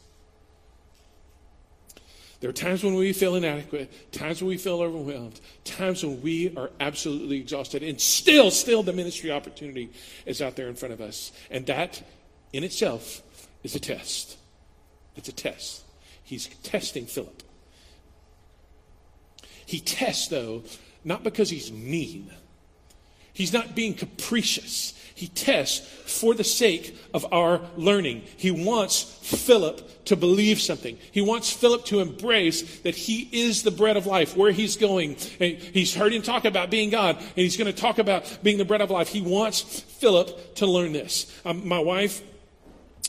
There 2.40 2.48
are 2.48 2.54
times 2.54 2.82
when 2.82 2.94
we 2.94 3.12
feel 3.12 3.34
inadequate, 3.34 4.12
times 4.12 4.40
when 4.40 4.48
we 4.48 4.56
feel 4.56 4.80
overwhelmed, 4.80 5.40
times 5.64 6.02
when 6.04 6.22
we 6.22 6.56
are 6.56 6.70
absolutely 6.80 7.38
exhausted, 7.38 7.82
and 7.82 8.00
still, 8.00 8.50
still 8.50 8.82
the 8.82 8.92
ministry 8.92 9.30
opportunity 9.30 9.90
is 10.24 10.40
out 10.40 10.56
there 10.56 10.68
in 10.68 10.74
front 10.74 10.94
of 10.94 11.00
us. 11.02 11.32
And 11.50 11.66
that 11.66 12.02
in 12.52 12.64
itself 12.64 13.22
is 13.62 13.74
a 13.74 13.80
test. 13.80 14.38
It's 15.16 15.28
a 15.28 15.32
test. 15.32 15.82
He's 16.24 16.46
testing 16.62 17.04
Philip. 17.04 17.42
He 19.68 19.80
tests, 19.80 20.28
though, 20.28 20.62
not 21.04 21.22
because 21.22 21.50
he's 21.50 21.70
mean 21.70 22.30
He's 23.38 23.52
not 23.52 23.76
being 23.76 23.94
capricious. 23.94 24.94
He 25.14 25.28
tests 25.28 25.78
for 26.12 26.34
the 26.34 26.42
sake 26.42 26.98
of 27.14 27.24
our 27.32 27.60
learning. 27.76 28.22
He 28.36 28.50
wants 28.50 29.02
Philip 29.22 30.06
to 30.06 30.16
believe 30.16 30.60
something. 30.60 30.98
He 31.12 31.20
wants 31.20 31.52
Philip 31.52 31.84
to 31.84 32.00
embrace 32.00 32.80
that 32.80 32.96
he 32.96 33.28
is 33.30 33.62
the 33.62 33.70
bread 33.70 33.96
of 33.96 34.06
life, 34.06 34.36
where 34.36 34.50
he's 34.50 34.76
going. 34.76 35.18
And 35.38 35.56
he's 35.56 35.94
heard 35.94 36.12
him 36.12 36.22
talk 36.22 36.46
about 36.46 36.68
being 36.68 36.90
God, 36.90 37.16
and 37.16 37.28
he's 37.36 37.56
going 37.56 37.72
to 37.72 37.80
talk 37.80 37.98
about 37.98 38.40
being 38.42 38.58
the 38.58 38.64
bread 38.64 38.80
of 38.80 38.90
life. 38.90 39.06
He 39.06 39.20
wants 39.20 39.60
Philip 39.60 40.56
to 40.56 40.66
learn 40.66 40.92
this. 40.92 41.32
Um, 41.44 41.68
my 41.68 41.78
wife 41.78 42.20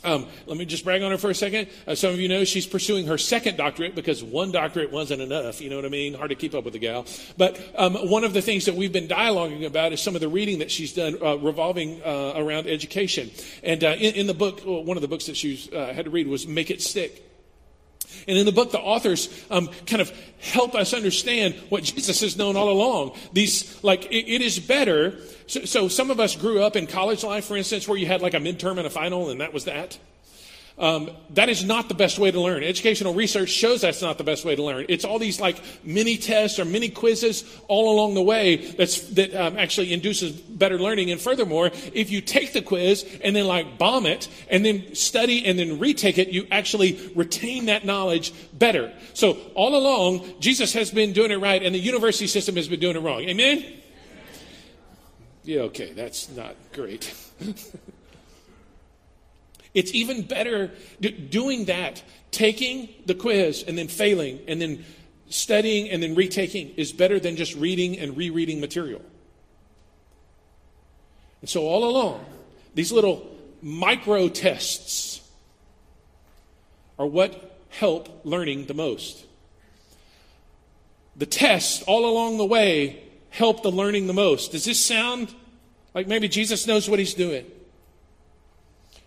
um, 0.03 0.27
let 0.45 0.57
me 0.57 0.65
just 0.65 0.83
brag 0.83 1.01
on 1.01 1.11
her 1.11 1.17
for 1.17 1.29
a 1.29 1.35
second. 1.35 1.67
Uh, 1.87 1.95
some 1.95 2.13
of 2.13 2.19
you 2.19 2.27
know 2.27 2.43
she's 2.43 2.65
pursuing 2.65 3.07
her 3.07 3.17
second 3.17 3.57
doctorate 3.57 3.95
because 3.95 4.23
one 4.23 4.51
doctorate 4.51 4.91
wasn't 4.91 5.21
enough. 5.21 5.61
You 5.61 5.69
know 5.69 5.75
what 5.75 5.85
I 5.85 5.89
mean? 5.89 6.13
Hard 6.13 6.29
to 6.29 6.35
keep 6.35 6.55
up 6.55 6.63
with 6.63 6.73
the 6.73 6.79
gal. 6.79 7.05
But 7.37 7.59
um, 7.75 7.95
one 8.09 8.23
of 8.23 8.33
the 8.33 8.41
things 8.41 8.65
that 8.65 8.75
we've 8.75 8.93
been 8.93 9.07
dialoguing 9.07 9.65
about 9.65 9.93
is 9.93 10.01
some 10.01 10.15
of 10.15 10.21
the 10.21 10.29
reading 10.29 10.59
that 10.59 10.71
she's 10.71 10.93
done 10.93 11.17
uh, 11.21 11.37
revolving 11.37 12.01
uh, 12.03 12.33
around 12.35 12.67
education. 12.67 13.31
And 13.63 13.83
uh, 13.83 13.95
in, 13.99 14.15
in, 14.15 14.27
the 14.27 14.33
book, 14.33 14.61
well, 14.65 14.83
one 14.83 14.97
of 14.97 15.01
the 15.01 15.07
books 15.07 15.25
that 15.25 15.35
she 15.35 15.69
uh, 15.73 15.93
had 15.93 16.05
to 16.05 16.11
read 16.11 16.27
was 16.27 16.47
Make 16.47 16.71
It 16.71 16.81
Stick. 16.81 17.28
And 18.27 18.37
in 18.37 18.45
the 18.45 18.51
book, 18.51 18.71
the 18.71 18.79
authors 18.79 19.29
um, 19.49 19.69
kind 19.85 20.01
of 20.01 20.11
help 20.39 20.75
us 20.75 20.93
understand 20.93 21.55
what 21.69 21.83
Jesus 21.83 22.21
has 22.21 22.37
known 22.37 22.55
all 22.55 22.69
along. 22.69 23.17
These, 23.33 23.83
like, 23.83 24.05
it, 24.05 24.29
it 24.29 24.41
is 24.41 24.59
better. 24.59 25.19
So, 25.47 25.65
so, 25.65 25.87
some 25.87 26.11
of 26.11 26.19
us 26.19 26.35
grew 26.35 26.61
up 26.61 26.75
in 26.75 26.87
college 26.87 27.23
life, 27.23 27.45
for 27.45 27.57
instance, 27.57 27.87
where 27.87 27.97
you 27.97 28.05
had 28.05 28.21
like 28.21 28.33
a 28.33 28.37
midterm 28.37 28.77
and 28.77 28.87
a 28.87 28.89
final, 28.89 29.29
and 29.29 29.41
that 29.41 29.53
was 29.53 29.65
that. 29.65 29.97
Um, 30.79 31.09
that 31.31 31.49
is 31.49 31.65
not 31.65 31.89
the 31.89 31.93
best 31.93 32.19
way 32.19 32.31
to 32.31 32.39
learn. 32.39 32.63
Educational 32.63 33.13
research 33.13 33.49
shows 33.49 33.81
that's 33.81 34.01
not 34.01 34.17
the 34.17 34.23
best 34.23 34.45
way 34.45 34.55
to 34.55 34.63
learn. 34.63 34.85
It's 34.87 35.03
all 35.03 35.19
these 35.19 35.41
like 35.41 35.61
mini 35.83 36.15
tests 36.15 36.57
or 36.57 36.63
mini 36.63 36.87
quizzes 36.87 37.43
all 37.67 37.93
along 37.93 38.13
the 38.13 38.21
way 38.21 38.55
that 38.55 39.35
um, 39.35 39.57
actually 39.57 39.91
induces 39.91 40.31
better 40.31 40.79
learning. 40.79 41.11
And 41.11 41.19
furthermore, 41.19 41.71
if 41.93 42.09
you 42.11 42.21
take 42.21 42.53
the 42.53 42.61
quiz 42.61 43.05
and 43.21 43.35
then 43.35 43.45
like 43.45 43.77
bomb 43.77 44.05
it 44.05 44.29
and 44.49 44.65
then 44.65 44.95
study 44.95 45.45
and 45.45 45.59
then 45.59 45.79
retake 45.79 46.17
it, 46.17 46.29
you 46.29 46.47
actually 46.49 47.11
retain 47.13 47.65
that 47.65 47.83
knowledge 47.83 48.33
better. 48.53 48.93
So 49.13 49.33
all 49.55 49.75
along, 49.75 50.39
Jesus 50.39 50.71
has 50.73 50.91
been 50.91 51.11
doing 51.11 51.31
it 51.31 51.41
right 51.41 51.61
and 51.61 51.75
the 51.75 51.79
university 51.79 52.27
system 52.27 52.55
has 52.55 52.69
been 52.69 52.79
doing 52.79 52.95
it 52.95 53.01
wrong. 53.01 53.21
Amen? 53.23 53.65
Yeah, 55.43 55.61
okay, 55.61 55.91
that's 55.91 56.29
not 56.29 56.55
great. 56.71 57.13
It's 59.73 59.93
even 59.93 60.23
better 60.23 60.71
doing 60.99 61.65
that, 61.65 62.03
taking 62.31 62.89
the 63.05 63.13
quiz 63.13 63.63
and 63.67 63.77
then 63.77 63.87
failing 63.87 64.39
and 64.47 64.61
then 64.61 64.83
studying 65.29 65.89
and 65.89 66.01
then 66.01 66.15
retaking 66.15 66.71
is 66.75 66.91
better 66.91 67.19
than 67.19 67.35
just 67.35 67.55
reading 67.55 67.97
and 67.97 68.17
rereading 68.17 68.59
material. 68.59 69.01
And 71.41 71.49
so, 71.49 71.63
all 71.63 71.85
along, 71.85 72.25
these 72.75 72.91
little 72.91 73.29
micro 73.61 74.27
tests 74.27 75.21
are 76.97 77.05
what 77.05 77.57
help 77.69 78.25
learning 78.25 78.65
the 78.65 78.73
most. 78.73 79.25
The 81.15 81.25
tests 81.25 81.81
all 81.83 82.05
along 82.05 82.37
the 82.37 82.45
way 82.45 83.03
help 83.29 83.63
the 83.63 83.71
learning 83.71 84.07
the 84.07 84.13
most. 84.13 84.51
Does 84.51 84.65
this 84.65 84.83
sound 84.83 85.33
like 85.93 86.07
maybe 86.07 86.27
Jesus 86.27 86.67
knows 86.67 86.89
what 86.89 86.99
he's 86.99 87.13
doing? 87.13 87.45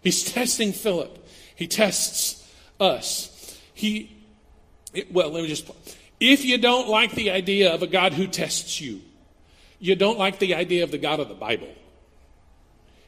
He's 0.03 0.25
testing 0.25 0.73
Philip. 0.73 1.27
He 1.55 1.67
tests 1.67 2.49
us. 2.81 3.59
He, 3.73 4.17
it, 4.93 5.13
well, 5.13 5.31
let 5.31 5.43
me 5.43 5.49
just, 5.49 5.71
if 6.21 6.45
you 6.45 6.59
don't 6.59 6.89
like 6.89 7.13
the 7.13 7.31
idea 7.31 7.73
of 7.73 7.83
a 7.83 7.87
God 7.87 8.13
who 8.13 8.27
tests 8.27 8.81
you, 8.81 9.01
you 9.79 9.97
don't 9.97 10.19
like 10.19 10.39
the 10.39 10.55
idea 10.55 10.85
of 10.85 10.91
the 10.91 10.99
God 10.99 11.21
of 11.21 11.29
the 11.29 11.35
Bible. 11.35 11.73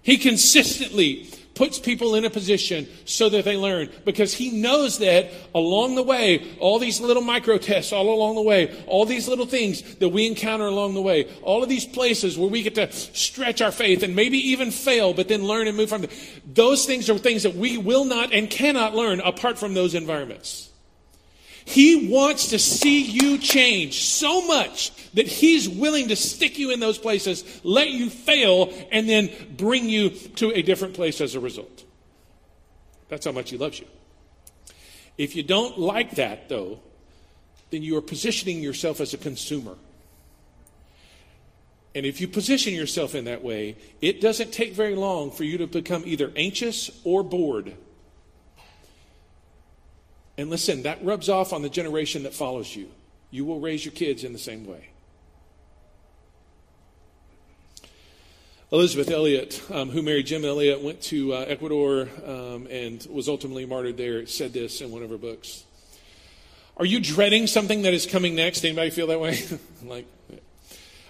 He 0.02 0.18
consistently 0.18 1.30
puts 1.54 1.78
people 1.78 2.14
in 2.14 2.24
a 2.24 2.30
position 2.30 2.86
so 3.04 3.28
that 3.28 3.44
they 3.44 3.56
learn 3.56 3.88
because 4.04 4.34
he 4.34 4.50
knows 4.50 4.98
that 4.98 5.30
along 5.54 5.94
the 5.94 6.02
way, 6.02 6.56
all 6.58 6.78
these 6.78 7.00
little 7.00 7.22
micro 7.22 7.58
tests 7.58 7.92
all 7.92 8.12
along 8.12 8.34
the 8.34 8.42
way, 8.42 8.74
all 8.86 9.06
these 9.06 9.28
little 9.28 9.46
things 9.46 9.96
that 9.96 10.08
we 10.08 10.26
encounter 10.26 10.66
along 10.66 10.94
the 10.94 11.02
way, 11.02 11.24
all 11.42 11.62
of 11.62 11.68
these 11.68 11.86
places 11.86 12.36
where 12.36 12.48
we 12.48 12.62
get 12.62 12.74
to 12.74 12.90
stretch 12.92 13.60
our 13.60 13.72
faith 13.72 14.02
and 14.02 14.16
maybe 14.16 14.38
even 14.38 14.70
fail, 14.70 15.14
but 15.14 15.28
then 15.28 15.44
learn 15.44 15.68
and 15.68 15.76
move 15.76 15.88
from 15.88 16.02
them. 16.02 16.10
Those 16.44 16.86
things 16.86 17.08
are 17.08 17.18
things 17.18 17.44
that 17.44 17.54
we 17.54 17.78
will 17.78 18.04
not 18.04 18.32
and 18.32 18.50
cannot 18.50 18.94
learn 18.94 19.20
apart 19.20 19.58
from 19.58 19.74
those 19.74 19.94
environments. 19.94 20.70
He 21.64 22.08
wants 22.08 22.48
to 22.48 22.58
see 22.58 23.02
you 23.02 23.38
change 23.38 24.04
so 24.04 24.46
much 24.46 24.92
that 25.14 25.26
He's 25.26 25.68
willing 25.68 26.08
to 26.08 26.16
stick 26.16 26.58
you 26.58 26.70
in 26.70 26.80
those 26.80 26.98
places, 26.98 27.44
let 27.64 27.90
you 27.90 28.10
fail, 28.10 28.72
and 28.92 29.08
then 29.08 29.30
bring 29.56 29.88
you 29.88 30.10
to 30.10 30.50
a 30.52 30.62
different 30.62 30.94
place 30.94 31.20
as 31.20 31.34
a 31.34 31.40
result. 31.40 31.84
That's 33.08 33.24
how 33.24 33.32
much 33.32 33.50
He 33.50 33.56
loves 33.56 33.80
you. 33.80 33.86
If 35.16 35.36
you 35.36 35.42
don't 35.42 35.78
like 35.78 36.16
that, 36.16 36.48
though, 36.48 36.80
then 37.70 37.82
you 37.82 37.96
are 37.96 38.02
positioning 38.02 38.62
yourself 38.62 39.00
as 39.00 39.14
a 39.14 39.18
consumer. 39.18 39.76
And 41.94 42.04
if 42.04 42.20
you 42.20 42.26
position 42.26 42.74
yourself 42.74 43.14
in 43.14 43.24
that 43.26 43.42
way, 43.42 43.76
it 44.00 44.20
doesn't 44.20 44.52
take 44.52 44.74
very 44.74 44.96
long 44.96 45.30
for 45.30 45.44
you 45.44 45.58
to 45.58 45.66
become 45.66 46.02
either 46.04 46.32
anxious 46.36 46.90
or 47.04 47.22
bored. 47.22 47.76
And 50.36 50.50
listen, 50.50 50.82
that 50.82 51.04
rubs 51.04 51.28
off 51.28 51.52
on 51.52 51.62
the 51.62 51.68
generation 51.68 52.24
that 52.24 52.34
follows 52.34 52.74
you. 52.74 52.88
You 53.30 53.44
will 53.44 53.60
raise 53.60 53.84
your 53.84 53.92
kids 53.92 54.24
in 54.24 54.32
the 54.32 54.38
same 54.38 54.66
way. 54.66 54.88
Elisabeth 58.72 59.08
Elliot, 59.08 59.62
um, 59.70 59.90
who 59.90 60.02
married 60.02 60.26
Jim 60.26 60.44
Elliot, 60.44 60.82
went 60.82 61.00
to 61.02 61.32
uh, 61.32 61.44
Ecuador 61.46 62.08
um, 62.26 62.66
and 62.68 63.06
was 63.08 63.28
ultimately 63.28 63.66
martyred 63.66 63.96
there, 63.96 64.26
said 64.26 64.52
this 64.52 64.80
in 64.80 64.90
one 64.90 65.02
of 65.02 65.10
her 65.10 65.18
books. 65.18 65.64
Are 66.76 66.84
you 66.84 66.98
dreading 66.98 67.46
something 67.46 67.82
that 67.82 67.94
is 67.94 68.04
coming 68.04 68.34
next? 68.34 68.64
Anybody 68.64 68.90
feel 68.90 69.06
that 69.06 69.20
way? 69.20 69.38
like, 69.84 70.06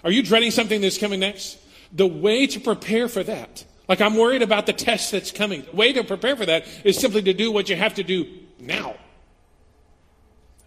are 0.03 0.11
you 0.11 0.21
dreading 0.21 0.51
something 0.51 0.79
that's 0.79 0.99
coming 0.99 1.19
next? 1.19 1.57
The 1.91 2.05
way 2.05 2.45
to 2.45 2.59
prepare 2.59 3.07
for 3.07 3.23
that, 3.23 3.65
like 3.87 3.99
I'm 3.99 4.15
worried 4.15 4.43
about 4.43 4.67
the 4.67 4.73
test 4.73 5.11
that's 5.11 5.31
coming. 5.31 5.63
The 5.63 5.75
way 5.75 5.91
to 5.93 6.03
prepare 6.03 6.35
for 6.35 6.45
that 6.45 6.67
is 6.83 6.99
simply 6.99 7.23
to 7.23 7.33
do 7.33 7.51
what 7.51 7.67
you 7.69 7.75
have 7.75 7.95
to 7.95 8.03
do 8.03 8.27
now. 8.59 8.95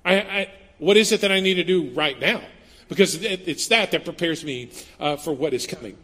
I, 0.08 0.14
I, 0.14 0.50
what 0.78 0.96
is 0.96 1.12
it 1.12 1.20
that 1.20 1.32
I 1.32 1.40
need 1.40 1.54
to 1.54 1.64
do 1.64 1.90
right 1.90 2.18
now? 2.18 2.40
Because 2.88 3.22
it, 3.22 3.46
it's 3.46 3.68
that 3.68 3.90
that 3.90 4.04
prepares 4.04 4.44
me 4.44 4.70
uh, 4.98 5.16
for 5.16 5.32
what 5.32 5.52
is 5.52 5.66
coming. 5.66 5.96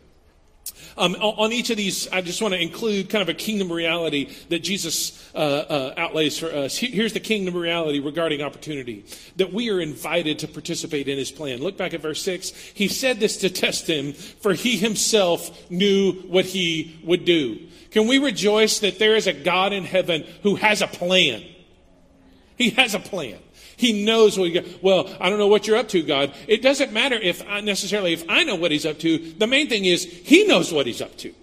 Um, 0.97 1.15
on 1.17 1.53
each 1.53 1.71
of 1.71 1.77
these, 1.77 2.09
I 2.09 2.21
just 2.21 2.41
want 2.41 2.55
to 2.55 2.61
include 2.61 3.11
kind 3.11 3.23
of 3.23 3.29
a 3.29 3.35
kingdom 3.35 3.73
reality 3.73 4.33
that 4.49 4.61
Jesus 4.61 5.29
uh, 5.35 5.39
uh, 5.39 5.95
outlays 5.97 6.39
for 6.39 6.47
us. 6.47 6.77
Here's 6.77 7.13
the 7.13 7.21
kingdom 7.21 7.57
reality 7.57 7.99
regarding 7.99 8.43
opportunity 8.43 9.05
that 9.37 9.53
we 9.53 9.71
are 9.71 9.81
invited 9.81 10.39
to 10.41 10.49
participate 10.49 11.09
in 11.09 11.19
his 11.19 11.33
plan. 11.33 11.61
Look 11.61 11.77
back 11.77 11.95
at 11.95 12.01
verse 12.01 12.23
6. 12.23 12.51
He 12.75 12.89
said 12.89 13.19
this 13.19 13.39
to 13.39 13.51
test 13.51 13.89
him, 13.89 14.13
for 14.13 14.55
he 14.55 14.77
himself 14.77 15.71
knew 15.71 16.13
what 16.29 16.45
he 16.45 16.99
would 17.03 17.25
do. 17.25 17.59
Can 17.91 18.07
we 18.07 18.19
rejoice 18.19 18.79
that 18.81 18.99
there 18.99 19.17
is 19.17 19.27
a 19.27 19.33
God 19.33 19.73
in 19.73 19.85
heaven 19.85 20.25
who 20.43 20.55
has 20.57 20.81
a 20.81 20.87
plan? 20.87 21.45
He 22.57 22.71
has 22.71 22.95
a 22.95 23.01
plan. 23.01 23.39
He 23.77 24.05
knows 24.05 24.39
what 24.39 24.51
he. 24.51 24.79
Well, 24.83 25.15
I 25.21 25.31
don't 25.31 25.39
know 25.39 25.49
what 25.49 25.67
you're 25.67 25.77
up 25.77 25.89
to, 25.89 26.03
God. 26.03 26.35
It 26.47 26.63
doesn't 26.63 26.93
matter 26.93 27.17
if 27.17 27.47
I 27.49 27.61
necessarily 27.61 28.13
if 28.13 28.25
I 28.29 28.45
know 28.45 28.55
what 28.55 28.71
he's 28.71 28.87
up 28.87 28.99
to. 29.01 29.19
The 29.19 29.47
main 29.47 29.69
thing 29.69 29.85
is 29.85 30.05
he 30.05 30.47
knows 30.47 30.73
what 30.73 30.87
he's 30.87 31.03
up 31.03 31.17
to. 31.19 31.35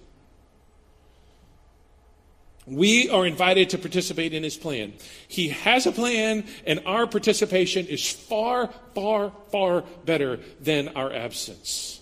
We 2.67 3.09
are 3.09 3.25
invited 3.25 3.71
to 3.71 3.77
participate 3.77 4.33
in 4.33 4.43
his 4.43 4.55
plan. 4.55 4.93
He 5.27 5.49
has 5.49 5.87
a 5.87 5.91
plan, 5.91 6.45
and 6.65 6.81
our 6.85 7.07
participation 7.07 7.87
is 7.87 8.09
far, 8.09 8.69
far, 8.93 9.33
far 9.51 9.83
better 10.05 10.39
than 10.61 10.89
our 10.89 11.11
absence. 11.11 11.99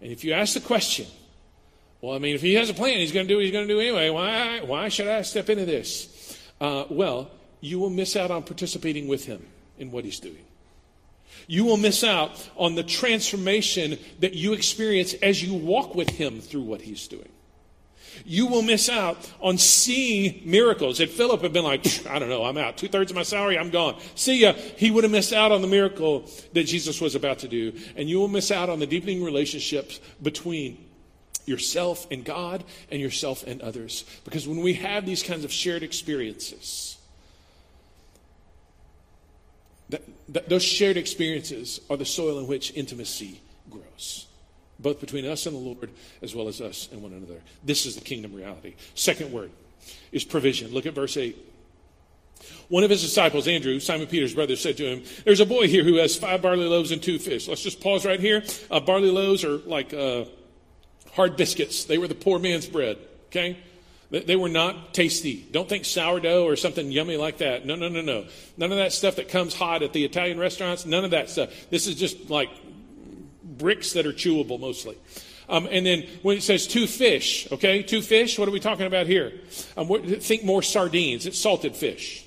And 0.00 0.10
if 0.10 0.24
you 0.24 0.32
ask 0.32 0.54
the 0.54 0.60
question, 0.60 1.06
well, 2.00 2.14
I 2.14 2.18
mean, 2.18 2.34
if 2.34 2.42
he 2.42 2.54
has 2.54 2.68
a 2.68 2.74
plan, 2.74 2.98
he's 2.98 3.12
going 3.12 3.26
to 3.26 3.32
do 3.32 3.36
what 3.36 3.44
he's 3.44 3.52
going 3.52 3.68
to 3.68 3.72
do 3.72 3.80
anyway. 3.80 4.10
Why, 4.10 4.60
why 4.60 4.88
should 4.88 5.06
I 5.06 5.22
step 5.22 5.48
into 5.48 5.64
this? 5.64 6.36
Uh, 6.60 6.84
well, 6.90 7.30
you 7.62 7.78
will 7.78 7.90
miss 7.90 8.16
out 8.16 8.30
on 8.30 8.42
participating 8.42 9.08
with 9.08 9.24
him 9.24 9.46
in 9.78 9.90
what 9.90 10.04
he's 10.04 10.20
doing. 10.20 10.44
You 11.46 11.64
will 11.64 11.78
miss 11.78 12.04
out 12.04 12.50
on 12.56 12.74
the 12.74 12.82
transformation 12.82 13.98
that 14.20 14.34
you 14.34 14.52
experience 14.52 15.14
as 15.14 15.42
you 15.42 15.54
walk 15.54 15.94
with 15.94 16.10
him 16.10 16.40
through 16.40 16.62
what 16.62 16.82
he's 16.82 17.08
doing. 17.08 17.28
You 18.26 18.46
will 18.46 18.62
miss 18.62 18.90
out 18.90 19.16
on 19.40 19.56
seeing 19.56 20.42
miracles. 20.44 21.00
If 21.00 21.12
Philip 21.12 21.40
had 21.42 21.52
been 21.52 21.64
like, 21.64 22.06
I 22.06 22.18
don't 22.18 22.28
know, 22.28 22.44
I'm 22.44 22.58
out. 22.58 22.76
Two 22.76 22.88
thirds 22.88 23.10
of 23.10 23.16
my 23.16 23.22
salary, 23.22 23.56
I'm 23.56 23.70
gone. 23.70 23.98
See 24.16 24.42
ya. 24.42 24.52
He 24.52 24.90
would 24.90 25.04
have 25.04 25.10
missed 25.10 25.32
out 25.32 25.52
on 25.52 25.62
the 25.62 25.68
miracle 25.68 26.28
that 26.52 26.64
Jesus 26.64 27.00
was 27.00 27.14
about 27.14 27.38
to 27.40 27.48
do. 27.48 27.72
And 27.96 28.10
you 28.10 28.18
will 28.18 28.28
miss 28.28 28.50
out 28.50 28.68
on 28.68 28.80
the 28.80 28.86
deepening 28.86 29.24
relationships 29.24 29.98
between 30.20 30.84
yourself 31.46 32.06
and 32.10 32.24
God 32.24 32.64
and 32.90 33.00
yourself 33.00 33.46
and 33.46 33.62
others. 33.62 34.04
Because 34.24 34.46
when 34.46 34.60
we 34.60 34.74
have 34.74 35.06
these 35.06 35.22
kinds 35.22 35.44
of 35.44 35.52
shared 35.52 35.82
experiences, 35.82 36.91
that, 39.92 40.02
that 40.30 40.48
those 40.48 40.62
shared 40.62 40.96
experiences 40.96 41.80
are 41.88 41.96
the 41.96 42.04
soil 42.04 42.38
in 42.38 42.46
which 42.46 42.72
intimacy 42.74 43.40
grows. 43.70 44.26
both 44.78 45.00
between 45.00 45.24
us 45.24 45.46
and 45.46 45.54
the 45.54 45.60
Lord, 45.60 45.90
as 46.22 46.34
well 46.34 46.48
as 46.48 46.60
us 46.60 46.88
and 46.90 47.02
one 47.02 47.12
another. 47.12 47.40
This 47.62 47.86
is 47.86 47.94
the 47.94 48.00
kingdom 48.00 48.34
reality. 48.34 48.74
Second 48.94 49.30
word 49.30 49.52
is 50.10 50.24
provision. 50.24 50.72
Look 50.72 50.86
at 50.86 50.94
verse 50.94 51.16
8. 51.16 51.36
One 52.68 52.82
of 52.82 52.90
his 52.90 53.02
disciples, 53.02 53.46
Andrew, 53.46 53.78
Simon 53.78 54.08
Peter's 54.08 54.34
brother, 54.34 54.56
said 54.56 54.76
to 54.78 54.84
him, 54.84 55.04
There's 55.24 55.38
a 55.38 55.46
boy 55.46 55.68
here 55.68 55.84
who 55.84 55.96
has 55.96 56.16
five 56.16 56.42
barley 56.42 56.66
loaves 56.66 56.90
and 56.90 57.00
two 57.00 57.20
fish. 57.20 57.46
Let's 57.46 57.62
just 57.62 57.80
pause 57.80 58.04
right 58.04 58.18
here. 58.18 58.42
Uh, 58.70 58.80
barley 58.80 59.10
loaves 59.10 59.44
are 59.44 59.58
like 59.58 59.94
uh, 59.94 60.24
hard 61.12 61.36
biscuits, 61.36 61.84
they 61.84 61.98
were 61.98 62.08
the 62.08 62.14
poor 62.14 62.38
man's 62.38 62.66
bread, 62.66 62.98
okay? 63.26 63.58
They 64.12 64.36
were 64.36 64.50
not 64.50 64.92
tasty. 64.92 65.46
Don't 65.50 65.66
think 65.66 65.86
sourdough 65.86 66.44
or 66.44 66.54
something 66.54 66.92
yummy 66.92 67.16
like 67.16 67.38
that. 67.38 67.64
No, 67.64 67.76
no, 67.76 67.88
no, 67.88 68.02
no. 68.02 68.26
None 68.58 68.70
of 68.70 68.76
that 68.76 68.92
stuff 68.92 69.16
that 69.16 69.30
comes 69.30 69.54
hot 69.54 69.82
at 69.82 69.94
the 69.94 70.04
Italian 70.04 70.38
restaurants. 70.38 70.84
None 70.84 71.02
of 71.06 71.12
that 71.12 71.30
stuff. 71.30 71.50
This 71.70 71.86
is 71.86 71.94
just 71.94 72.28
like 72.28 72.50
bricks 73.42 73.94
that 73.94 74.04
are 74.04 74.12
chewable 74.12 74.60
mostly. 74.60 74.98
Um, 75.48 75.66
and 75.70 75.86
then 75.86 76.06
when 76.20 76.36
it 76.36 76.42
says 76.42 76.66
two 76.66 76.86
fish, 76.86 77.50
okay, 77.52 77.82
two 77.82 78.02
fish, 78.02 78.38
what 78.38 78.46
are 78.48 78.52
we 78.52 78.60
talking 78.60 78.86
about 78.86 79.06
here? 79.06 79.32
Um, 79.78 79.88
think 80.20 80.44
more 80.44 80.62
sardines. 80.62 81.24
It's 81.24 81.38
salted 81.38 81.74
fish. 81.74 82.26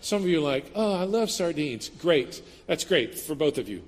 Some 0.00 0.22
of 0.22 0.28
you 0.28 0.38
are 0.38 0.42
like, 0.42 0.70
oh, 0.76 0.94
I 0.94 1.04
love 1.04 1.28
sardines. 1.28 1.88
Great. 1.88 2.40
That's 2.68 2.84
great 2.84 3.18
for 3.18 3.34
both 3.34 3.58
of 3.58 3.68
you. 3.68 3.82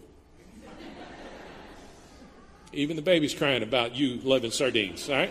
Even 2.72 2.96
the 2.96 3.02
baby's 3.02 3.32
crying 3.32 3.62
about 3.62 3.94
you 3.94 4.16
loving 4.24 4.50
sardines, 4.50 5.08
all 5.08 5.14
right? 5.14 5.30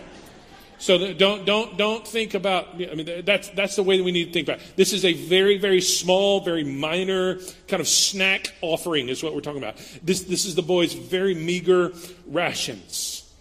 So 0.84 1.14
don't 1.14 1.46
don't 1.46 1.78
don't 1.78 2.06
think 2.06 2.34
about. 2.34 2.74
I 2.74 2.94
mean, 2.94 3.22
that's 3.24 3.48
that's 3.48 3.74
the 3.74 3.82
way 3.82 3.96
that 3.96 4.04
we 4.04 4.12
need 4.12 4.26
to 4.26 4.32
think 4.32 4.48
about. 4.48 4.60
It. 4.60 4.76
This 4.76 4.92
is 4.92 5.06
a 5.06 5.14
very 5.14 5.56
very 5.56 5.80
small, 5.80 6.40
very 6.40 6.62
minor 6.62 7.38
kind 7.68 7.80
of 7.80 7.88
snack 7.88 8.52
offering, 8.60 9.08
is 9.08 9.22
what 9.22 9.34
we're 9.34 9.40
talking 9.40 9.62
about. 9.62 9.78
This 10.02 10.24
this 10.24 10.44
is 10.44 10.54
the 10.54 10.62
boy's 10.62 10.92
very 10.92 11.34
meager 11.34 11.94
rations. 12.26 13.32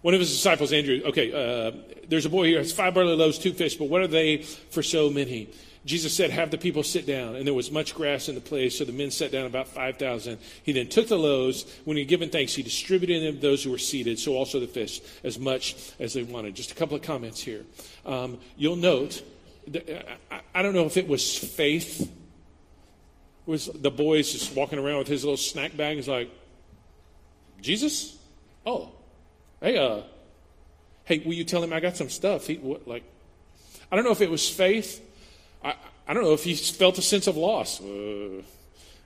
One 0.00 0.14
of 0.14 0.20
his 0.20 0.32
disciples, 0.32 0.72
Andrew. 0.72 1.00
Okay, 1.04 1.30
uh, 1.30 1.70
there's 2.08 2.26
a 2.26 2.28
boy 2.28 2.46
here 2.46 2.58
has 2.58 2.72
five 2.72 2.94
barley 2.94 3.14
loaves, 3.14 3.38
two 3.38 3.52
fish, 3.52 3.76
but 3.76 3.84
what 3.84 4.00
are 4.02 4.08
they 4.08 4.38
for 4.38 4.82
so 4.82 5.10
many? 5.10 5.48
Jesus 5.84 6.14
said, 6.14 6.30
Have 6.30 6.50
the 6.50 6.58
people 6.58 6.82
sit 6.82 7.06
down. 7.06 7.34
And 7.34 7.46
there 7.46 7.54
was 7.54 7.70
much 7.70 7.94
grass 7.94 8.28
in 8.28 8.34
the 8.34 8.40
place, 8.40 8.78
so 8.78 8.84
the 8.84 8.92
men 8.92 9.10
sat 9.10 9.32
down 9.32 9.46
about 9.46 9.66
5,000. 9.68 10.38
He 10.62 10.72
then 10.72 10.88
took 10.88 11.08
the 11.08 11.18
loaves. 11.18 11.64
When 11.84 11.96
he 11.96 12.04
had 12.04 12.08
given 12.08 12.30
thanks, 12.30 12.54
he 12.54 12.62
distributed 12.62 13.22
them 13.22 13.34
to 13.34 13.40
those 13.40 13.64
who 13.64 13.70
were 13.70 13.78
seated, 13.78 14.18
so 14.18 14.36
also 14.36 14.60
the 14.60 14.68
fish, 14.68 15.00
as 15.24 15.38
much 15.38 15.92
as 15.98 16.12
they 16.12 16.22
wanted. 16.22 16.54
Just 16.54 16.70
a 16.70 16.74
couple 16.74 16.96
of 16.96 17.02
comments 17.02 17.40
here. 17.40 17.64
Um, 18.06 18.38
you'll 18.56 18.76
note, 18.76 19.22
I, 20.30 20.40
I 20.54 20.62
don't 20.62 20.74
know 20.74 20.86
if 20.86 20.96
it 20.96 21.08
was 21.08 21.36
faith. 21.36 22.10
Was 23.46 23.66
the 23.66 23.90
boys 23.90 24.30
just 24.30 24.54
walking 24.54 24.78
around 24.78 24.98
with 24.98 25.08
his 25.08 25.24
little 25.24 25.36
snack 25.36 25.76
bag? 25.76 25.96
He's 25.96 26.08
like, 26.08 26.30
Jesus? 27.60 28.16
Oh, 28.64 28.92
hey, 29.60 29.76
uh, 29.76 30.02
hey, 31.06 31.18
will 31.24 31.32
you 31.32 31.42
tell 31.42 31.60
him 31.60 31.72
I 31.72 31.80
got 31.80 31.96
some 31.96 32.08
stuff? 32.08 32.46
He, 32.46 32.54
what, 32.54 32.86
like, 32.86 33.02
I 33.90 33.96
don't 33.96 34.04
know 34.04 34.12
if 34.12 34.20
it 34.20 34.30
was 34.30 34.48
faith 34.48 35.00
I, 36.12 36.14
don't 36.14 36.24
know 36.24 36.34
if 36.34 36.44
he 36.44 36.54
felt 36.54 36.98
a 36.98 37.02
sense 37.02 37.26
of 37.26 37.38
loss. 37.38 37.80
Uh, 37.80 38.42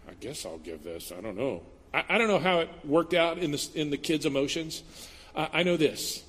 I 0.08 0.14
guess 0.18 0.44
I'll 0.44 0.58
give 0.58 0.82
this. 0.82 1.12
I 1.16 1.20
don't 1.20 1.36
know. 1.36 1.62
I, 1.94 2.02
I, 2.08 2.18
don't 2.18 2.26
know 2.26 2.40
how 2.40 2.58
it 2.58 2.68
worked 2.84 3.14
out 3.14 3.38
in 3.38 3.52
the, 3.52 3.68
in 3.76 3.90
the 3.90 3.96
kids' 3.96 4.26
emotions. 4.26 4.82
I, 5.36 5.48
I 5.52 5.62
know 5.62 5.76
this. 5.76 6.24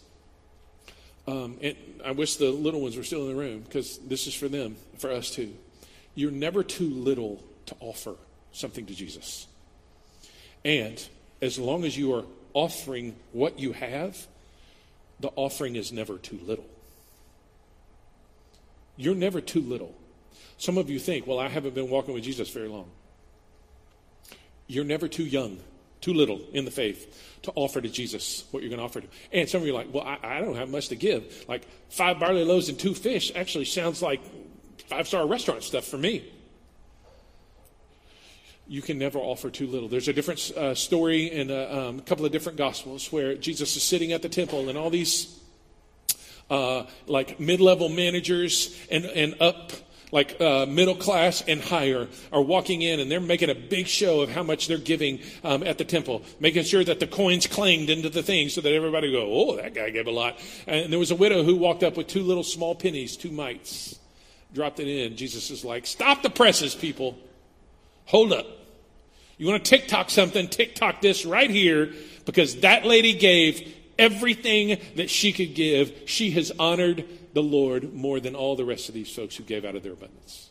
Um, 1.26 1.58
and 1.64 1.76
I 2.06 2.12
wish 2.12 2.36
the 2.36 2.52
little 2.52 2.80
ones 2.80 2.96
were 2.96 3.04
still 3.04 3.24
in 3.24 3.30
the 3.30 3.42
room 3.42 3.62
because 3.62 3.98
this 3.98 4.28
is 4.28 4.36
for 4.36 4.48
them, 4.48 4.76
for 5.00 5.12
us 5.12 5.32
too. 5.32 5.52
You're 6.14 6.30
never 6.30 6.64
too 6.64 6.92
little 6.92 7.44
to 7.66 7.76
offer 7.80 8.14
something 8.52 8.86
to 8.86 8.94
Jesus. 8.94 9.48
And 10.64 11.04
as 11.42 11.58
long 11.58 11.86
as 11.86 11.98
you 11.98 12.14
are 12.14 12.24
offering 12.54 13.16
what 13.32 13.58
you 13.58 13.72
have, 13.72 14.28
the 15.22 15.32
offering 15.36 15.76
is 15.76 15.92
never 15.92 16.20
too 16.20 16.40
little. 16.46 16.70
You're 18.96 19.16
never 19.16 19.42
too 19.42 19.62
little. 19.62 19.96
Some 20.58 20.78
of 20.78 20.90
you 20.90 21.00
think, 21.00 21.28
well, 21.28 21.40
I 21.40 21.48
haven't 21.48 21.76
been 21.76 21.90
walking 21.90 22.14
with 22.14 22.24
Jesus 22.24 22.50
very 22.50 22.68
long. 22.68 22.90
You're 24.68 24.86
never 24.86 25.08
too 25.08 25.24
young, 25.24 25.60
too 26.02 26.14
little 26.14 26.42
in 26.52 26.66
the 26.66 26.72
faith 26.72 27.40
to 27.44 27.52
offer 27.56 27.80
to 27.80 27.90
Jesus 27.90 28.46
what 28.52 28.64
you're 28.64 28.70
going 28.70 28.80
to 28.80 28.86
offer 28.86 29.02
to. 29.02 29.08
And 29.32 29.48
some 29.48 29.62
of 29.62 29.68
you 29.68 29.74
are 29.74 29.78
like, 29.78 29.94
well, 29.94 30.04
I, 30.04 30.18
I 30.24 30.42
don't 30.42 30.56
have 30.56 30.70
much 30.70 30.90
to 30.90 30.96
give. 30.96 31.46
Like 31.48 31.68
five 31.90 32.20
barley 32.20 32.44
loaves 32.44 32.70
and 32.70 32.78
two 32.78 32.94
fish 32.94 33.32
actually 33.36 33.66
sounds 33.66 34.02
like 34.02 34.22
five 34.88 35.08
star 35.08 35.26
restaurant 35.28 35.64
stuff 35.64 35.86
for 35.86 35.98
me. 35.98 36.26
You 38.68 38.82
can 38.82 38.98
never 38.98 39.20
offer 39.20 39.50
too 39.50 39.68
little. 39.68 39.88
There's 39.88 40.10
a 40.10 40.14
different 40.14 40.52
uh, 40.58 40.76
story 40.76 41.32
in 41.32 41.50
a 41.50 41.88
um, 41.88 42.00
couple 42.02 42.26
of 42.26 42.34
different 42.34 42.58
gospels 42.58 43.12
where 43.14 43.36
Jesus 43.36 43.78
is 43.78 43.84
sitting 43.84 44.12
at 44.12 44.22
the 44.22 44.28
temple 44.28 44.68
and 44.68 44.78
all 44.78 44.90
these 44.90 45.40
uh, 46.50 46.84
like 47.06 47.40
mid 47.40 47.62
level 47.62 47.88
managers 47.88 48.78
and, 48.92 49.06
and 49.06 49.36
up 49.42 49.72
like 50.12 50.40
uh, 50.40 50.66
middle 50.66 50.96
class 50.96 51.44
and 51.48 51.62
higher, 51.62 52.08
are 52.32 52.42
walking 52.42 52.82
in 52.82 53.00
and 53.00 53.12
they're 53.12 53.20
making 53.20 53.50
a 53.50 53.56
big 53.56 53.88
show 53.88 54.22
of 54.22 54.30
how 54.30 54.44
much 54.44 54.68
they're 54.68 54.78
giving 54.78 55.20
um, 55.44 55.64
at 55.64 55.78
the 55.78 55.86
temple, 55.86 56.22
making 56.40 56.64
sure 56.64 56.84
that 56.84 57.00
the 57.00 57.08
coins 57.08 57.46
clanged 57.48 57.90
into 57.90 58.10
the 58.10 58.24
thing 58.24 58.50
so 58.50 58.62
that 58.62 58.74
everybody 58.74 59.12
go, 59.12 59.28
oh, 59.30 59.58
that 59.58 59.74
guy 59.74 59.90
gave 59.90 60.08
a 60.08 60.12
lot. 60.12 60.40
And 60.66 60.92
there 60.92 61.00
was 61.00 61.12
a 61.12 61.16
widow 61.16 61.44
who 61.44 61.56
walked 61.56 61.84
up 61.84 61.98
with 61.98 62.08
two 62.08 62.24
little 62.24 62.44
small 62.44 62.74
pennies, 62.74 63.18
two 63.18 63.32
mites, 63.32 64.00
dropped 64.54 64.80
it 64.80 64.88
in. 64.88 65.18
Jesus 65.18 65.52
is 65.52 65.66
like, 65.66 65.86
stop 65.86 66.22
the 66.24 66.30
presses, 66.30 66.74
people. 66.74 67.18
Hold 68.06 68.32
up. 68.32 68.48
You 69.38 69.48
want 69.48 69.64
to 69.64 69.70
TikTok 69.70 70.10
something? 70.10 70.48
TikTok 70.48 71.02
this 71.02 71.26
right 71.26 71.50
here 71.50 71.94
because 72.26 72.62
that 72.62 72.86
lady 72.86 73.14
gave 73.14 73.76
everything 74.00 74.80
that 74.96 75.10
she 75.10 75.32
could 75.32 75.54
give. 75.54 75.92
She 76.06 76.32
has 76.32 76.52
honored 76.58 77.06
the 77.38 77.44
Lord 77.44 77.94
more 77.94 78.20
than 78.20 78.34
all 78.34 78.56
the 78.56 78.66
rest 78.66 78.90
of 78.90 78.96
these 78.96 79.14
folks 79.14 79.36
who 79.36 79.44
gave 79.44 79.64
out 79.64 79.76
of 79.76 79.84
their 79.84 79.94
abundance. 79.94 80.50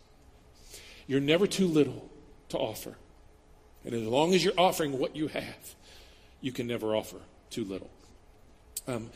You're 1.09 1.21
never 1.21 1.49
too 1.49 1.67
little 1.67 2.09
to 2.51 2.59
offer. 2.59 2.95
And 3.85 3.93
as 3.93 4.03
long 4.03 4.35
as 4.35 4.45
you're 4.45 4.55
offering 4.57 4.97
what 4.97 5.17
you 5.17 5.27
have, 5.27 5.75
you 6.41 6.53
can 6.53 6.69
never 6.69 6.95
offer 6.95 7.17
too 7.51 7.65
little. 7.65 7.91
Um, 8.87 9.11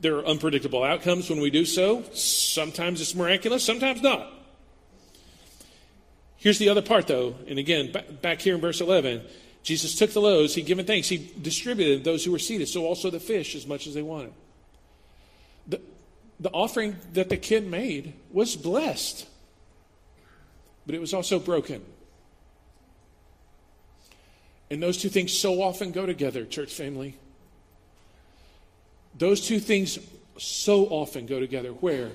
there 0.00 0.16
are 0.16 0.24
unpredictable 0.24 0.82
outcomes 0.82 1.28
when 1.28 1.38
we 1.38 1.50
do 1.50 1.66
so. 1.66 2.02
Sometimes 2.14 3.02
it's 3.02 3.14
miraculous, 3.14 3.62
sometimes 3.62 4.00
not. 4.00 4.32
Here's 6.38 6.58
the 6.58 6.70
other 6.70 6.80
part, 6.80 7.08
though. 7.08 7.34
And 7.46 7.58
again, 7.58 7.94
back 8.22 8.40
here 8.40 8.54
in 8.54 8.62
verse 8.62 8.80
11, 8.80 9.20
Jesus 9.62 9.96
took 9.96 10.12
the 10.14 10.22
loaves, 10.22 10.54
he 10.54 10.62
given 10.62 10.86
thanks, 10.86 11.10
he 11.10 11.30
distributed 11.42 12.04
those 12.04 12.24
who 12.24 12.32
were 12.32 12.38
seated, 12.38 12.68
so 12.68 12.86
also 12.86 13.10
the 13.10 13.20
fish 13.20 13.54
as 13.54 13.66
much 13.66 13.86
as 13.86 13.92
they 13.92 14.00
wanted. 14.00 14.32
The, 16.42 16.50
offering 16.50 16.96
that 17.12 17.28
the 17.28 17.36
kid 17.36 17.70
made 17.70 18.14
was 18.32 18.56
blessed, 18.56 19.28
but 20.84 20.96
it 20.96 21.00
was 21.00 21.14
also 21.14 21.38
broken. 21.38 21.84
And 24.68 24.82
those 24.82 24.98
two 24.98 25.08
things 25.08 25.32
so 25.32 25.62
often 25.62 25.92
go 25.92 26.04
together, 26.04 26.44
church 26.44 26.72
family. 26.72 27.14
Those 29.16 29.46
two 29.46 29.60
things 29.60 30.00
so 30.36 30.86
often 30.86 31.26
go 31.26 31.38
together. 31.38 31.70
Where? 31.70 32.10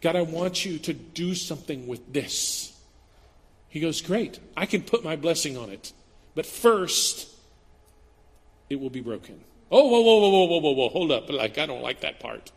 God, 0.00 0.14
I 0.14 0.22
want 0.22 0.64
you 0.64 0.78
to 0.78 0.92
do 0.92 1.34
something 1.34 1.88
with 1.88 2.12
this. 2.12 2.72
He 3.68 3.80
goes, 3.80 4.00
Great, 4.00 4.38
I 4.56 4.66
can 4.66 4.82
put 4.82 5.02
my 5.02 5.16
blessing 5.16 5.56
on 5.56 5.70
it. 5.70 5.92
But 6.36 6.46
first, 6.46 7.28
it 8.70 8.78
will 8.78 8.90
be 8.90 9.00
broken. 9.00 9.40
Oh, 9.72 9.88
whoa, 9.88 10.02
whoa, 10.02 10.18
whoa, 10.20 10.30
whoa, 10.30 10.46
whoa, 10.46 10.60
whoa, 10.60 10.72
whoa, 10.72 10.88
hold 10.90 11.10
up. 11.10 11.28
Like, 11.30 11.58
I 11.58 11.66
don't 11.66 11.82
like 11.82 12.02
that 12.02 12.20
part. 12.20 12.52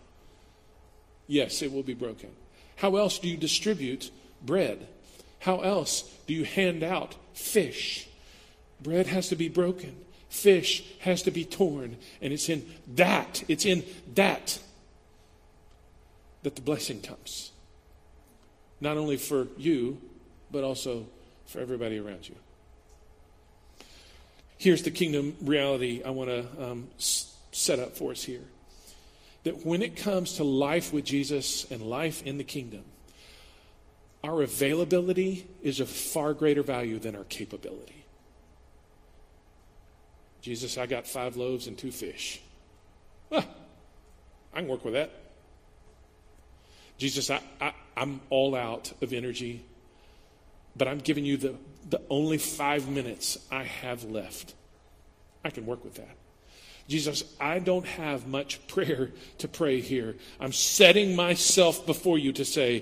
Yes, 1.30 1.62
it 1.62 1.72
will 1.72 1.84
be 1.84 1.94
broken. 1.94 2.32
How 2.76 2.96
else 2.96 3.20
do 3.20 3.30
you 3.30 3.38
distribute 3.38 4.10
bread? 4.42 4.88
How 5.38 5.60
else 5.60 6.02
do 6.26 6.34
you 6.34 6.44
hand 6.44 6.84
out 6.84 7.16
fish? 7.34 8.10
Bread 8.82 9.06
has 9.06 9.30
to 9.30 9.36
be 9.36 9.48
broken. 9.48 9.96
Fish 10.30 10.84
has 11.02 11.22
to 11.24 11.32
be 11.32 11.46
torn. 11.46 11.98
And 12.20 12.34
it's 12.34 12.50
in 12.50 12.66
that, 12.96 13.44
it's 13.48 13.66
in 13.66 13.84
that 14.16 14.60
that 16.42 16.56
the 16.56 16.62
blessing 16.62 17.02
comes. 17.02 17.52
Not 18.82 18.98
only 18.98 19.18
for 19.18 19.48
you, 19.56 20.02
but 20.52 20.64
also 20.64 21.06
for 21.46 21.60
everybody 21.60 22.00
around 22.00 22.28
you. 22.28 22.36
Here's 24.58 24.82
the 24.82 24.92
kingdom 24.92 25.36
reality 25.42 26.02
I 26.04 26.10
want 26.10 26.30
to 26.32 26.64
um, 26.64 26.88
set 26.98 27.78
up 27.78 27.96
for 27.96 28.12
us 28.12 28.24
here 28.24 28.46
that 29.44 29.66
when 29.66 29.82
it 29.82 29.96
comes 29.96 30.34
to 30.34 30.44
life 30.44 30.92
with 30.94 31.06
Jesus 31.06 31.70
and 31.72 31.82
life 31.82 32.26
in 32.26 32.38
the 32.38 32.44
kingdom, 32.44 32.84
our 34.24 34.42
availability 34.42 35.48
is 35.62 35.80
of 35.80 35.90
far 35.90 36.34
greater 36.34 36.62
value 36.62 37.00
than 37.00 37.16
our 37.16 37.24
capability. 37.26 38.06
Jesus, 40.42 40.78
I 40.78 40.86
got 40.86 41.08
five 41.08 41.38
loaves 41.38 41.68
and 41.68 41.78
two 41.78 41.92
fish. 41.92 42.42
Ah, 43.32 43.46
I 44.54 44.60
can 44.60 44.68
work 44.68 44.84
with 44.84 44.94
that. 44.94 45.12
Jesus, 46.98 47.30
I, 47.30 47.42
I, 47.62 47.74
I'm 47.96 48.20
all 48.30 48.56
out 48.56 48.92
of 49.02 49.14
energy, 49.14 49.64
but 50.76 50.88
I'm 50.88 51.00
giving 51.00 51.24
you 51.24 51.38
the, 51.38 51.56
the 51.90 52.02
only 52.10 52.38
five 52.38 52.90
minutes 52.90 53.38
I 53.52 53.64
have 53.64 54.04
left. 54.04 54.54
I 55.46 55.50
can 55.50 55.66
work 55.66 55.84
with 55.84 55.96
that. 55.96 56.16
Jesus, 56.90 57.24
I 57.40 57.60
don't 57.60 57.86
have 57.86 58.28
much 58.28 58.66
prayer 58.68 59.12
to 59.38 59.48
pray 59.48 59.80
here. 59.80 60.16
I'm 60.40 60.52
setting 60.52 61.16
myself 61.16 61.86
before 61.86 62.18
you 62.18 62.34
to 62.34 62.44
say, 62.44 62.80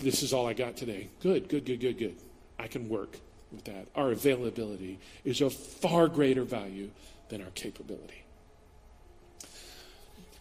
This 0.00 0.22
is 0.22 0.32
all 0.32 0.46
I 0.46 0.54
got 0.54 0.74
today. 0.74 1.08
Good, 1.20 1.50
good, 1.50 1.66
good, 1.66 1.80
good, 1.80 1.98
good. 1.98 2.16
I 2.58 2.66
can 2.66 2.88
work 2.88 3.18
with 3.52 3.64
that. 3.64 3.88
Our 3.94 4.12
availability 4.12 4.98
is 5.22 5.42
of 5.42 5.52
far 5.52 6.08
greater 6.08 6.44
value 6.44 6.88
than 7.28 7.42
our 7.42 7.50
capability. 7.50 8.24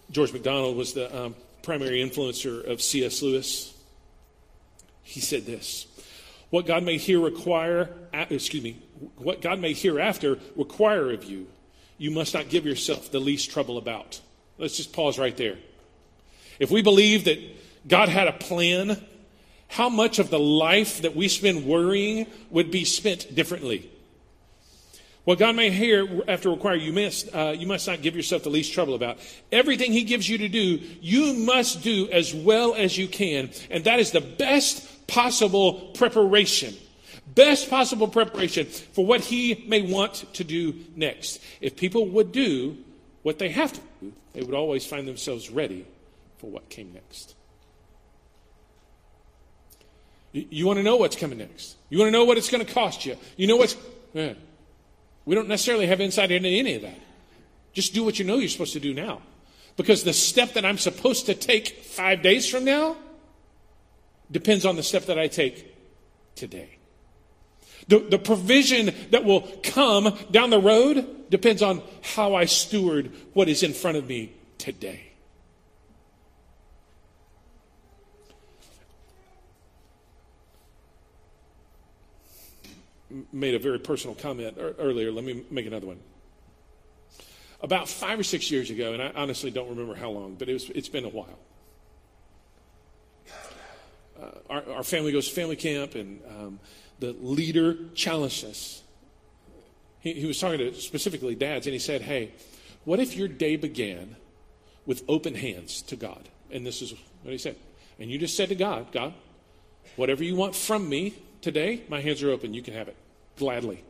George 0.09 0.31
MacDonald 0.31 0.77
was 0.77 0.93
the 0.93 1.13
um, 1.13 1.35
primary 1.63 2.01
influencer 2.01 2.65
of 2.65 2.81
C.S. 2.81 3.21
Lewis. 3.21 3.73
He 5.01 5.19
said 5.19 5.45
this 5.45 5.85
What 6.49 6.65
God 6.65 6.83
may 6.83 6.97
here 6.97 7.19
require, 7.19 7.89
excuse 8.13 8.63
me, 8.63 8.81
what 9.17 9.41
God 9.41 9.59
may 9.59 9.73
hereafter 9.73 10.39
require 10.55 11.11
of 11.11 11.25
you 11.25 11.47
you 12.03 12.11
must 12.11 12.33
not 12.33 12.49
give 12.49 12.65
yourself 12.65 13.11
the 13.11 13.19
least 13.19 13.49
trouble 13.49 13.77
about. 13.77 14.19
Let's 14.57 14.75
just 14.75 14.91
pause 14.91 15.17
right 15.17 15.37
there. 15.37 15.55
If 16.59 16.69
we 16.69 16.81
believe 16.81 17.23
that 17.23 17.39
God 17.87 18.09
had 18.09 18.27
a 18.27 18.33
plan, 18.33 19.01
how 19.69 19.87
much 19.87 20.19
of 20.19 20.29
the 20.29 20.37
life 20.37 21.03
that 21.03 21.15
we 21.15 21.29
spend 21.29 21.65
worrying 21.65 22.27
would 22.49 22.71
be 22.71 22.83
spent 22.83 23.33
differently? 23.33 23.89
What 25.23 25.39
God 25.39 25.55
may 25.55 25.69
hereafter 25.69 26.49
require, 26.49 26.75
you 26.75 26.91
must, 26.91 27.33
uh, 27.33 27.55
you 27.57 27.67
must 27.67 27.87
not 27.87 28.01
give 28.01 28.17
yourself 28.17 28.43
the 28.43 28.49
least 28.49 28.73
trouble 28.73 28.95
about. 28.95 29.17
Everything 29.49 29.93
He 29.93 30.03
gives 30.03 30.27
you 30.27 30.39
to 30.39 30.49
do, 30.49 30.81
you 30.99 31.33
must 31.35 31.83
do 31.83 32.09
as 32.09 32.33
well 32.35 32.75
as 32.75 32.97
you 32.97 33.07
can. 33.07 33.49
And 33.71 33.85
that 33.85 34.01
is 34.01 34.11
the 34.11 34.19
best 34.19 35.07
possible 35.07 35.93
preparation 35.93 36.75
Best 37.35 37.69
possible 37.69 38.07
preparation 38.07 38.65
for 38.65 39.05
what 39.05 39.21
he 39.21 39.65
may 39.67 39.81
want 39.81 40.25
to 40.33 40.43
do 40.43 40.75
next. 40.95 41.41
If 41.61 41.75
people 41.75 42.07
would 42.09 42.31
do 42.31 42.77
what 43.23 43.39
they 43.39 43.49
have 43.49 43.73
to 43.73 43.79
do, 44.01 44.13
they 44.33 44.41
would 44.41 44.53
always 44.53 44.85
find 44.85 45.07
themselves 45.07 45.49
ready 45.49 45.85
for 46.37 46.49
what 46.49 46.69
came 46.69 46.93
next. 46.93 47.35
You, 50.33 50.65
want 50.65 50.77
to 50.77 50.83
know 50.83 50.95
what's 50.95 51.15
coming 51.15 51.37
next. 51.37 51.75
You 51.89 51.99
want 51.99 52.07
to 52.07 52.11
know 52.11 52.25
what 52.25 52.37
it's 52.37 52.49
going 52.49 52.65
to 52.65 52.73
cost 52.73 53.05
you. 53.05 53.15
You 53.37 53.47
know 53.47 53.55
what's. 53.55 53.75
Yeah. 54.13 54.33
We 55.25 55.35
don't 55.35 55.47
necessarily 55.47 55.85
have 55.85 56.01
insight 56.01 56.31
into 56.31 56.49
any 56.49 56.75
of 56.75 56.81
that. 56.81 56.99
Just 57.71 57.93
do 57.93 58.03
what 58.03 58.17
you 58.17 58.25
know 58.25 58.37
you're 58.37 58.49
supposed 58.49 58.73
to 58.73 58.79
do 58.79 58.93
now. 58.93 59.21
Because 59.77 60.03
the 60.03 60.13
step 60.13 60.53
that 60.53 60.65
I'm 60.65 60.77
supposed 60.77 61.27
to 61.27 61.35
take 61.35 61.83
five 61.83 62.21
days 62.21 62.49
from 62.49 62.65
now 62.65 62.97
depends 64.31 64.65
on 64.65 64.75
the 64.75 64.83
step 64.83 65.05
that 65.05 65.19
I 65.19 65.27
take 65.27 65.73
today. 66.35 66.77
The, 67.87 67.99
the 67.99 68.19
provision 68.19 68.93
that 69.11 69.25
will 69.25 69.41
come 69.63 70.17
down 70.31 70.49
the 70.49 70.59
road 70.59 71.29
depends 71.29 71.61
on 71.61 71.81
how 72.01 72.35
I 72.35 72.45
steward 72.45 73.11
what 73.33 73.49
is 73.49 73.63
in 73.63 73.73
front 73.73 73.97
of 73.97 74.07
me 74.07 74.33
today. 74.57 75.09
Made 83.31 83.53
a 83.53 83.59
very 83.59 83.79
personal 83.79 84.15
comment 84.15 84.57
earlier. 84.79 85.11
Let 85.11 85.23
me 85.23 85.43
make 85.51 85.67
another 85.67 85.85
one. 85.85 85.99
About 87.61 87.87
five 87.87 88.19
or 88.19 88.23
six 88.23 88.49
years 88.49 88.69
ago, 88.69 88.93
and 88.93 89.01
I 89.01 89.11
honestly 89.15 89.51
don't 89.51 89.69
remember 89.69 89.95
how 89.95 90.09
long, 90.09 90.35
but 90.35 90.49
it 90.49 90.53
was, 90.53 90.69
it's 90.71 90.89
been 90.89 91.05
a 91.05 91.09
while. 91.09 91.39
Uh, 94.23 94.39
our, 94.49 94.63
our, 94.77 94.83
family 94.83 95.11
goes 95.11 95.27
to 95.27 95.35
family 95.35 95.55
camp, 95.55 95.95
and 95.95 96.21
um, 96.29 96.59
the 96.99 97.13
leader 97.13 97.77
challenged 97.95 98.45
us. 98.45 98.83
He, 99.99 100.13
he 100.13 100.25
was 100.25 100.39
talking 100.39 100.59
to 100.59 100.73
specifically 100.75 101.35
dads, 101.35 101.65
and 101.67 101.73
he 101.73 101.79
said, 101.79 102.01
Hey, 102.01 102.31
what 102.85 102.99
if 102.99 103.15
your 103.15 103.27
day 103.27 103.55
began 103.55 104.15
with 104.85 105.03
open 105.07 105.35
hands 105.35 105.81
to 105.83 105.95
God? 105.95 106.29
And 106.51 106.65
this 106.65 106.81
is 106.81 106.93
what 107.23 107.31
he 107.31 107.37
said. 107.37 107.55
And 107.99 108.09
you 108.09 108.17
just 108.17 108.37
said 108.37 108.49
to 108.49 108.55
God, 108.55 108.91
God, 108.91 109.13
whatever 109.95 110.23
you 110.23 110.35
want 110.35 110.55
from 110.55 110.87
me 110.87 111.15
today, 111.41 111.83
my 111.89 112.01
hands 112.01 112.21
are 112.23 112.31
open. 112.31 112.53
You 112.53 112.61
can 112.61 112.73
have 112.73 112.87
it 112.87 112.95
gladly. 113.37 113.83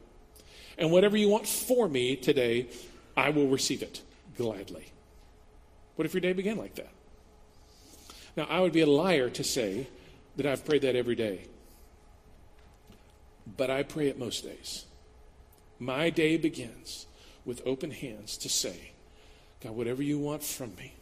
And 0.77 0.91
whatever 0.91 1.17
you 1.17 1.29
want 1.29 1.47
for 1.47 1.87
me 1.87 2.15
today, 2.15 2.67
I 3.15 3.29
will 3.29 3.47
receive 3.47 3.83
it 3.83 4.01
gladly. 4.37 4.91
What 5.95 6.05
if 6.05 6.13
your 6.13 6.21
day 6.21 6.33
began 6.33 6.57
like 6.57 6.75
that? 6.75 6.89
Now, 8.35 8.47
I 8.49 8.61
would 8.61 8.73
be 8.73 8.81
a 8.81 8.87
liar 8.87 9.29
to 9.29 9.43
say 9.43 9.87
that 10.35 10.45
I've 10.45 10.65
prayed 10.65 10.81
that 10.81 10.95
every 10.95 11.15
day. 11.15 11.47
But 13.57 13.69
I 13.69 13.83
pray 13.83 14.07
it 14.07 14.17
most 14.17 14.43
days. 14.43 14.85
My 15.79 16.09
day 16.09 16.37
begins 16.37 17.05
with 17.45 17.61
open 17.65 17.91
hands 17.91 18.37
to 18.37 18.49
say, 18.49 18.91
God, 19.61 19.75
whatever 19.75 20.01
you 20.01 20.17
want 20.17 20.43
from 20.43 20.75
me, 20.75 20.93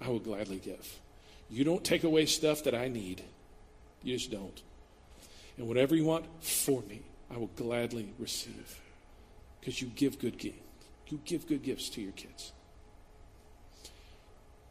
I 0.00 0.08
will 0.08 0.18
gladly 0.18 0.58
give. 0.58 0.98
You 1.48 1.64
don't 1.64 1.84
take 1.84 2.04
away 2.04 2.26
stuff 2.26 2.64
that 2.64 2.74
I 2.74 2.88
need. 2.88 3.22
You 4.02 4.16
just 4.16 4.30
don't. 4.30 4.60
And 5.56 5.68
whatever 5.68 5.94
you 5.94 6.04
want 6.04 6.26
for 6.42 6.82
me, 6.82 7.02
I 7.32 7.38
will 7.38 7.50
gladly 7.56 8.12
receive. 8.18 8.80
Because 9.60 9.80
you 9.80 9.88
give 9.88 10.18
good 10.18 10.38
gifts. 10.38 10.58
You 11.08 11.20
give 11.24 11.46
good 11.46 11.62
gifts 11.62 11.88
to 11.90 12.00
your 12.00 12.12
kids. 12.12 12.52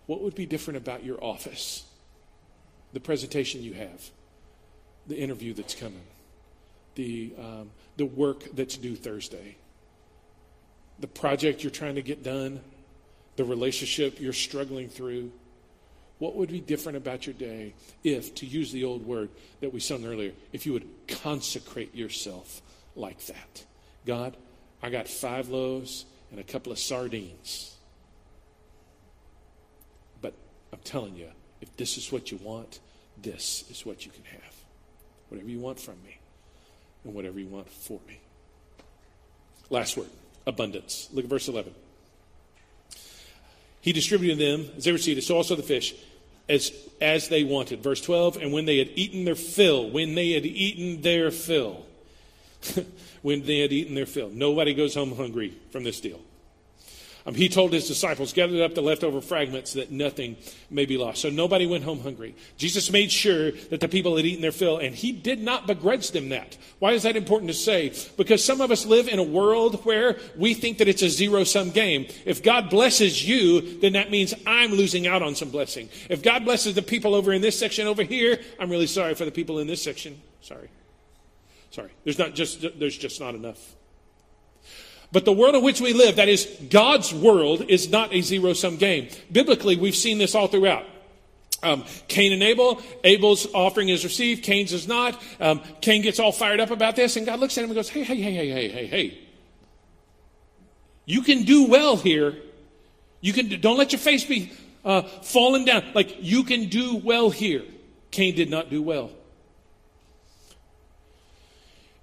What 0.05 0.21
would 0.21 0.35
be 0.35 0.45
different 0.45 0.77
about 0.77 1.03
your 1.03 1.21
office? 1.23 1.85
The 2.95 3.01
presentation 3.01 3.61
you 3.61 3.73
have, 3.73 4.09
the 5.05 5.17
interview 5.17 5.53
that's 5.53 5.75
coming, 5.75 6.05
the, 6.95 7.33
um, 7.37 7.71
the 7.97 8.05
work 8.05 8.45
that's 8.55 8.77
due 8.77 8.95
Thursday, 8.95 9.57
the 11.01 11.07
project 11.07 11.61
you're 11.61 11.71
trying 11.71 11.95
to 11.95 12.01
get 12.01 12.23
done, 12.23 12.61
the 13.35 13.43
relationship 13.43 14.21
you're 14.21 14.31
struggling 14.31 14.87
through. 14.87 15.33
What 16.19 16.37
would 16.37 16.47
be 16.47 16.61
different 16.61 16.95
about 16.97 17.27
your 17.27 17.33
day 17.33 17.73
if, 18.05 18.33
to 18.35 18.45
use 18.45 18.71
the 18.71 18.85
old 18.85 19.05
word 19.05 19.27
that 19.59 19.73
we 19.73 19.81
sung 19.81 20.05
earlier, 20.05 20.31
if 20.53 20.65
you 20.65 20.71
would 20.71 20.87
consecrate 21.09 21.93
yourself 21.93 22.61
like 22.95 23.25
that? 23.25 23.65
God, 24.05 24.37
I 24.81 24.89
got 24.89 25.09
five 25.09 25.49
loaves 25.49 26.05
and 26.31 26.39
a 26.39 26.43
couple 26.43 26.71
of 26.71 26.79
sardines. 26.79 27.75
But 30.21 30.33
I'm 30.71 30.79
telling 30.85 31.17
you, 31.17 31.27
if 31.59 31.75
this 31.75 31.97
is 31.97 32.09
what 32.09 32.31
you 32.31 32.37
want, 32.37 32.79
this 33.21 33.65
is 33.69 33.85
what 33.85 34.05
you 34.05 34.11
can 34.11 34.23
have. 34.25 34.53
Whatever 35.29 35.49
you 35.49 35.59
want 35.59 35.79
from 35.79 35.95
me 36.03 36.17
and 37.03 37.13
whatever 37.13 37.39
you 37.39 37.47
want 37.47 37.69
for 37.69 37.99
me. 38.07 38.19
Last 39.69 39.97
word 39.97 40.09
abundance. 40.45 41.09
Look 41.11 41.25
at 41.25 41.29
verse 41.29 41.47
11. 41.47 41.73
He 43.81 43.93
distributed 43.93 44.39
them 44.39 44.69
as 44.77 44.85
they 44.85 44.91
received 44.91 45.23
so 45.23 45.35
also 45.35 45.55
the 45.55 45.63
fish, 45.63 45.93
as, 46.49 46.71
as 47.01 47.29
they 47.29 47.43
wanted. 47.43 47.83
Verse 47.83 48.01
12, 48.01 48.37
and 48.37 48.51
when 48.51 48.65
they 48.65 48.79
had 48.79 48.89
eaten 48.95 49.25
their 49.25 49.35
fill, 49.35 49.89
when 49.89 50.15
they 50.15 50.31
had 50.31 50.45
eaten 50.45 51.01
their 51.01 51.31
fill, 51.31 51.85
when 53.21 53.45
they 53.45 53.59
had 53.59 53.71
eaten 53.71 53.95
their 53.95 54.05
fill. 54.05 54.29
Nobody 54.29 54.73
goes 54.73 54.95
home 54.95 55.15
hungry 55.15 55.53
from 55.71 55.83
this 55.83 55.99
deal. 55.99 56.19
Um, 57.27 57.33
he 57.33 57.49
told 57.49 57.73
his 57.73 57.87
disciples, 57.87 58.33
gather 58.33 58.61
up 58.63 58.75
the 58.75 58.81
leftover 58.81 59.19
fragments 59.19 59.73
that 59.73 59.89
nothing 59.89 60.37
may 60.69 60.85
be 60.85 60.95
lost. 60.95 61.21
So 61.21 61.29
nobody 61.29 61.65
went 61.65 61.83
home 61.83 61.99
hungry. 62.01 62.35
Jesus 62.57 62.91
made 62.91 63.11
sure 63.11 63.51
that 63.51 63.79
the 63.79 63.87
people 63.87 64.15
had 64.15 64.25
eaten 64.25 64.43
their 64.43 64.51
fill, 64.51 64.77
and 64.77 64.93
he 64.93 65.11
did 65.11 65.41
not 65.41 65.65
begrudge 65.65 66.11
them 66.11 66.29
that. 66.29 66.55
Why 66.77 66.91
is 66.91 67.01
that 67.01 67.15
important 67.15 67.49
to 67.49 67.57
say? 67.57 67.93
Because 68.15 68.45
some 68.45 68.61
of 68.61 68.69
us 68.69 68.85
live 68.85 69.07
in 69.07 69.17
a 69.17 69.23
world 69.23 69.83
where 69.85 70.17
we 70.37 70.53
think 70.53 70.77
that 70.77 70.87
it's 70.87 71.01
a 71.01 71.09
zero 71.09 71.43
sum 71.43 71.71
game. 71.71 72.05
If 72.25 72.43
God 72.43 72.69
blesses 72.69 73.27
you, 73.27 73.79
then 73.79 73.93
that 73.93 74.11
means 74.11 74.35
I'm 74.45 74.71
losing 74.71 75.07
out 75.07 75.23
on 75.23 75.33
some 75.33 75.49
blessing. 75.49 75.89
If 76.09 76.21
God 76.21 76.45
blesses 76.45 76.75
the 76.75 76.83
people 76.83 77.15
over 77.15 77.33
in 77.33 77.41
this 77.41 77.57
section 77.57 77.87
over 77.87 78.03
here, 78.03 78.39
I'm 78.59 78.69
really 78.69 78.87
sorry 78.87 79.15
for 79.15 79.25
the 79.25 79.31
people 79.31 79.57
in 79.57 79.65
this 79.65 79.81
section. 79.81 80.21
Sorry. 80.41 80.69
Sorry. 81.71 81.89
There's 82.03 82.19
not 82.19 82.35
just, 82.35 82.61
there's 82.79 82.97
just 82.97 83.19
not 83.19 83.33
enough. 83.33 83.75
But 85.11 85.25
the 85.25 85.31
world 85.31 85.55
in 85.55 85.63
which 85.63 85.79
we 85.79 85.93
live, 85.93 86.17
that 86.17 86.29
is 86.29 86.45
God's 86.69 87.13
world, 87.13 87.61
is 87.67 87.89
not 87.89 88.13
a 88.13 88.21
zero 88.21 88.53
sum 88.53 88.77
game. 88.77 89.09
Biblically, 89.31 89.77
we've 89.77 89.95
seen 89.95 90.17
this 90.17 90.35
all 90.35 90.47
throughout. 90.47 90.85
Um, 91.63 91.83
Cain 92.07 92.33
and 92.33 92.43
Abel, 92.43 92.81
Abel's 93.03 93.47
offering 93.53 93.89
is 93.89 94.03
received, 94.03 94.43
Cain's 94.43 94.73
is 94.73 94.87
not. 94.87 95.21
Um, 95.39 95.61
Cain 95.81 96.01
gets 96.01 96.19
all 96.19 96.31
fired 96.31 96.59
up 96.59 96.69
about 96.69 96.95
this, 96.95 97.15
and 97.15 97.25
God 97.25 97.39
looks 97.39 97.57
at 97.57 97.63
him 97.63 97.69
and 97.71 97.75
goes, 97.75 97.89
Hey, 97.89 98.03
hey, 98.03 98.17
hey, 98.17 98.33
hey, 98.33 98.49
hey, 98.49 98.69
hey, 98.69 98.85
hey. 98.87 99.25
You 101.05 101.21
can 101.21 101.43
do 101.43 101.67
well 101.67 101.97
here. 101.97 102.35
You 103.21 103.33
can 103.33 103.59
don't 103.61 103.77
let 103.77 103.91
your 103.91 103.99
face 103.99 104.23
be 104.23 104.51
uh, 104.83 105.03
falling 105.03 105.65
down. 105.65 105.83
Like 105.93 106.17
you 106.19 106.43
can 106.43 106.67
do 106.69 106.97
well 106.97 107.29
here. 107.29 107.63
Cain 108.11 108.35
did 108.35 108.49
not 108.49 108.69
do 108.69 108.81
well. 108.81 109.11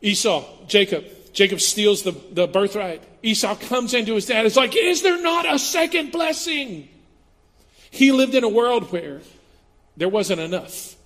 Esau, 0.01 0.45
Jacob, 0.67 1.05
Jacob 1.33 1.61
steals 1.61 2.03
the, 2.03 2.13
the 2.31 2.47
birthright. 2.47 3.03
Esau 3.23 3.55
comes 3.57 3.95
into 3.95 4.15
his 4.15 4.27
dad. 4.27 4.45
It's 4.45 4.57
like, 4.57 4.77
is 4.77 5.03
there 5.03 5.21
not 5.23 5.51
a 5.51 5.59
second 5.59 6.13
blessing? 6.13 6.89
He 7.91 8.13
lived 8.13 8.35
in 8.35 8.45
a 8.45 8.49
world 8.49 8.93
where 8.93 9.21
there 9.97 10.09
wasn't 10.09 10.41
enough. 10.41 10.97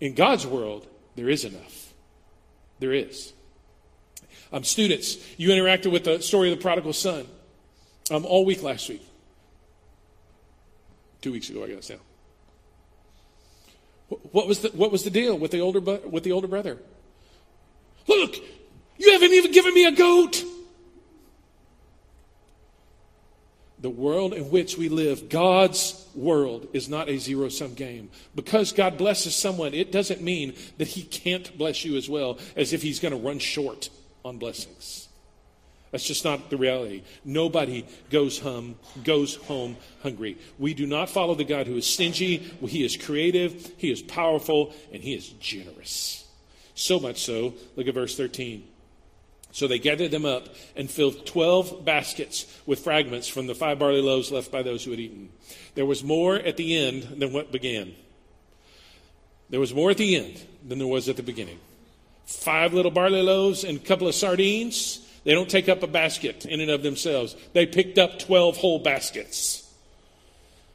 In 0.00 0.14
God's 0.14 0.46
world, 0.46 0.86
there 1.16 1.28
is 1.28 1.44
enough. 1.44 1.92
There 2.80 2.92
is. 2.92 3.32
Um, 4.52 4.64
students, 4.64 5.16
you 5.38 5.48
interacted 5.50 5.90
with 5.90 6.04
the 6.04 6.20
story 6.20 6.52
of 6.52 6.58
the 6.58 6.62
prodigal 6.62 6.92
son 6.92 7.26
um, 8.10 8.24
all 8.26 8.44
week 8.44 8.62
last 8.62 8.88
week. 8.88 9.02
Two 11.22 11.32
weeks 11.32 11.48
ago, 11.48 11.64
I 11.64 11.68
guess 11.68 11.88
now. 11.88 11.96
What 14.32 14.46
was 14.46 14.60
the, 14.60 14.68
what 14.68 14.92
was 14.92 15.02
the 15.02 15.10
deal 15.10 15.38
with 15.38 15.50
the 15.50 15.60
older, 15.60 15.80
with 15.80 16.24
the 16.24 16.32
older 16.32 16.46
brother? 16.46 16.78
Look, 18.06 18.36
you 18.98 19.12
haven't 19.12 19.32
even 19.32 19.52
given 19.52 19.74
me 19.74 19.86
a 19.86 19.92
goat. 19.92 20.44
The 23.80 23.90
world 23.90 24.32
in 24.32 24.50
which 24.50 24.78
we 24.78 24.88
live, 24.88 25.28
God's 25.28 26.08
world, 26.14 26.68
is 26.72 26.88
not 26.88 27.10
a 27.10 27.18
zero 27.18 27.50
sum 27.50 27.74
game. 27.74 28.08
Because 28.34 28.72
God 28.72 28.96
blesses 28.96 29.36
someone, 29.36 29.74
it 29.74 29.92
doesn't 29.92 30.22
mean 30.22 30.54
that 30.78 30.88
He 30.88 31.02
can't 31.02 31.56
bless 31.58 31.84
you 31.84 31.96
as 31.96 32.08
well, 32.08 32.38
as 32.56 32.72
if 32.72 32.80
He's 32.80 32.98
going 32.98 33.12
to 33.12 33.20
run 33.20 33.38
short 33.38 33.90
on 34.24 34.38
blessings. 34.38 35.08
That's 35.90 36.06
just 36.06 36.24
not 36.24 36.50
the 36.50 36.56
reality. 36.56 37.02
Nobody 37.24 37.86
goes 38.10 38.38
home, 38.38 38.76
goes 39.04 39.36
home 39.36 39.76
hungry. 40.02 40.38
We 40.58 40.74
do 40.74 40.86
not 40.86 41.08
follow 41.08 41.34
the 41.34 41.44
God 41.44 41.66
who 41.66 41.76
is 41.76 41.86
stingy. 41.86 42.38
He 42.38 42.84
is 42.84 42.96
creative, 42.96 43.70
He 43.76 43.92
is 43.92 44.02
powerful, 44.02 44.72
and 44.92 45.02
He 45.02 45.14
is 45.14 45.28
generous. 45.28 46.26
So 46.74 46.98
much 46.98 47.22
so, 47.22 47.54
look 47.76 47.86
at 47.86 47.94
verse 47.94 48.16
13. 48.16 48.66
So 49.54 49.68
they 49.68 49.78
gathered 49.78 50.10
them 50.10 50.24
up 50.24 50.48
and 50.74 50.90
filled 50.90 51.26
12 51.26 51.84
baskets 51.84 52.44
with 52.66 52.80
fragments 52.80 53.28
from 53.28 53.46
the 53.46 53.54
five 53.54 53.78
barley 53.78 54.02
loaves 54.02 54.32
left 54.32 54.50
by 54.50 54.62
those 54.62 54.82
who 54.82 54.90
had 54.90 54.98
eaten. 54.98 55.28
There 55.76 55.86
was 55.86 56.02
more 56.02 56.34
at 56.34 56.56
the 56.56 56.76
end 56.76 57.04
than 57.20 57.32
what 57.32 57.52
began. 57.52 57.94
There 59.50 59.60
was 59.60 59.72
more 59.72 59.92
at 59.92 59.96
the 59.96 60.16
end 60.16 60.44
than 60.66 60.80
there 60.80 60.88
was 60.88 61.08
at 61.08 61.16
the 61.16 61.22
beginning. 61.22 61.60
Five 62.26 62.74
little 62.74 62.90
barley 62.90 63.22
loaves 63.22 63.62
and 63.62 63.78
a 63.78 63.80
couple 63.80 64.08
of 64.08 64.16
sardines. 64.16 65.08
They 65.22 65.34
don't 65.34 65.48
take 65.48 65.68
up 65.68 65.84
a 65.84 65.86
basket 65.86 66.44
in 66.46 66.58
and 66.58 66.72
of 66.72 66.82
themselves. 66.82 67.36
They 67.52 67.64
picked 67.64 67.96
up 67.96 68.18
12 68.18 68.56
whole 68.56 68.80
baskets. 68.80 69.72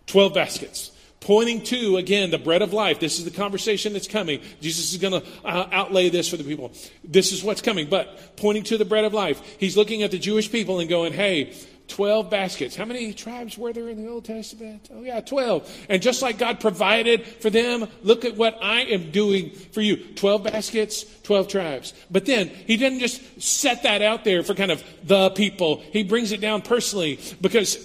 12 0.07 0.33
baskets 0.33 0.91
pointing 1.19 1.63
to, 1.63 1.97
again, 1.97 2.32
the 2.32 2.38
bread 2.38 2.62
of 2.62 2.73
life. 2.73 2.99
This 2.99 3.19
is 3.19 3.25
the 3.25 3.32
conversation 3.32 3.93
that's 3.93 4.08
coming. 4.08 4.41
Jesus 4.62 4.93
is 4.93 4.99
going 4.99 5.21
to 5.21 5.27
uh, 5.45 5.67
outlay 5.71 6.10
this 6.10 6.29
for 6.29 6.38
the 6.38 6.43
people. 6.43 6.71
This 7.03 7.32
is 7.32 7.43
what's 7.43 7.62
coming, 7.62 7.89
but 7.89 8.38
pointing 8.38 8.63
to 8.65 8.77
the 8.77 8.86
bread 8.86 9.05
of 9.05 9.13
life. 9.13 9.41
He's 9.60 9.75
looking 9.75 10.03
at 10.03 10.12
the 10.12 10.19
Jewish 10.19 10.51
people 10.51 10.79
and 10.79 10.89
going, 10.89 11.13
hey, 11.13 11.53
12 11.89 12.29
baskets. 12.29 12.75
How 12.75 12.86
many 12.86 13.13
tribes 13.13 13.58
were 13.58 13.73
there 13.73 13.89
in 13.89 14.01
the 14.01 14.10
Old 14.10 14.23
Testament? 14.23 14.89
Oh, 14.93 15.01
yeah, 15.01 15.19
12. 15.21 15.86
And 15.89 16.01
just 16.01 16.21
like 16.21 16.38
God 16.38 16.60
provided 16.60 17.25
for 17.25 17.49
them, 17.49 17.88
look 18.03 18.25
at 18.25 18.38
what 18.38 18.58
I 18.62 18.82
am 18.82 19.12
doing 19.12 19.51
for 19.51 19.82
you 19.82 19.97
12 19.97 20.43
baskets, 20.43 21.03
12 21.23 21.47
tribes. 21.47 21.93
But 22.10 22.25
then 22.25 22.49
he 22.49 22.77
didn't 22.77 22.99
just 22.99 23.41
set 23.41 23.84
that 23.84 24.01
out 24.01 24.23
there 24.23 24.43
for 24.43 24.53
kind 24.53 24.71
of 24.71 24.84
the 25.03 25.32
people, 25.32 25.82
he 25.91 26.03
brings 26.03 26.32
it 26.32 26.39
down 26.39 26.62
personally 26.62 27.19
because 27.41 27.77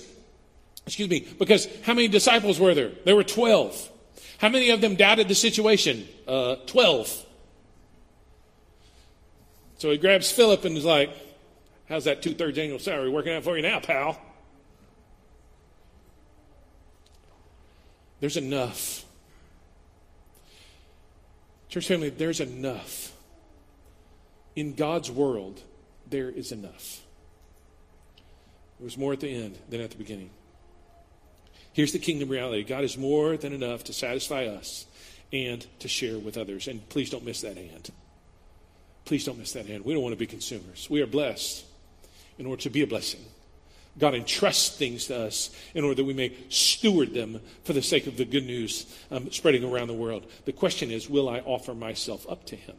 Excuse 0.86 1.08
me, 1.08 1.26
because 1.38 1.66
how 1.82 1.94
many 1.94 2.08
disciples 2.08 2.60
were 2.60 2.74
there? 2.74 2.90
There 3.04 3.16
were 3.16 3.24
12. 3.24 3.90
How 4.38 4.48
many 4.48 4.70
of 4.70 4.80
them 4.80 4.96
doubted 4.96 5.28
the 5.28 5.34
situation? 5.34 6.06
Uh, 6.26 6.56
12. 6.66 7.24
So 9.78 9.90
he 9.90 9.96
grabs 9.96 10.30
Philip 10.30 10.64
and 10.64 10.76
is 10.76 10.84
like, 10.84 11.10
How's 11.88 12.04
that 12.04 12.22
two 12.22 12.34
thirds 12.34 12.58
annual 12.58 12.78
salary 12.78 13.10
working 13.10 13.34
out 13.34 13.44
for 13.44 13.56
you 13.56 13.62
now, 13.62 13.80
pal? 13.80 14.18
There's 18.20 18.36
enough. 18.36 19.04
Church 21.68 21.86
family, 21.86 22.08
there's 22.08 22.40
enough. 22.40 23.12
In 24.56 24.74
God's 24.74 25.10
world, 25.10 25.60
there 26.08 26.30
is 26.30 26.52
enough. 26.52 27.02
There 28.78 28.84
was 28.84 28.96
more 28.96 29.12
at 29.12 29.20
the 29.20 29.28
end 29.28 29.58
than 29.68 29.80
at 29.80 29.90
the 29.90 29.98
beginning. 29.98 30.30
Here's 31.74 31.92
the 31.92 31.98
kingdom 31.98 32.28
reality 32.28 32.62
God 32.62 32.84
is 32.84 32.96
more 32.96 33.36
than 33.36 33.52
enough 33.52 33.84
to 33.84 33.92
satisfy 33.92 34.46
us 34.46 34.86
and 35.32 35.66
to 35.80 35.88
share 35.88 36.18
with 36.18 36.38
others. 36.38 36.68
And 36.68 36.88
please 36.88 37.10
don't 37.10 37.24
miss 37.24 37.42
that 37.42 37.56
hand. 37.56 37.90
Please 39.04 39.24
don't 39.24 39.38
miss 39.38 39.52
that 39.52 39.66
hand. 39.66 39.84
We 39.84 39.92
don't 39.92 40.02
want 40.02 40.14
to 40.14 40.18
be 40.18 40.26
consumers. 40.26 40.88
We 40.88 41.02
are 41.02 41.06
blessed 41.06 41.64
in 42.38 42.46
order 42.46 42.62
to 42.62 42.70
be 42.70 42.82
a 42.82 42.86
blessing. 42.86 43.20
God 43.98 44.14
entrusts 44.14 44.76
things 44.76 45.06
to 45.06 45.26
us 45.26 45.50
in 45.74 45.84
order 45.84 45.96
that 45.96 46.04
we 46.04 46.14
may 46.14 46.36
steward 46.48 47.12
them 47.12 47.40
for 47.64 47.72
the 47.72 47.82
sake 47.82 48.06
of 48.06 48.16
the 48.16 48.24
good 48.24 48.46
news 48.46 48.86
um, 49.10 49.30
spreading 49.30 49.64
around 49.64 49.88
the 49.88 49.94
world. 49.94 50.26
The 50.46 50.52
question 50.52 50.90
is, 50.90 51.10
will 51.10 51.28
I 51.28 51.40
offer 51.40 51.74
myself 51.74 52.28
up 52.28 52.44
to 52.46 52.56
Him? 52.56 52.76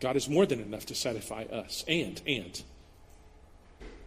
God 0.00 0.16
is 0.16 0.28
more 0.28 0.44
than 0.46 0.60
enough 0.60 0.86
to 0.86 0.94
satisfy 0.94 1.44
us 1.44 1.84
and, 1.86 2.20
and 2.26 2.62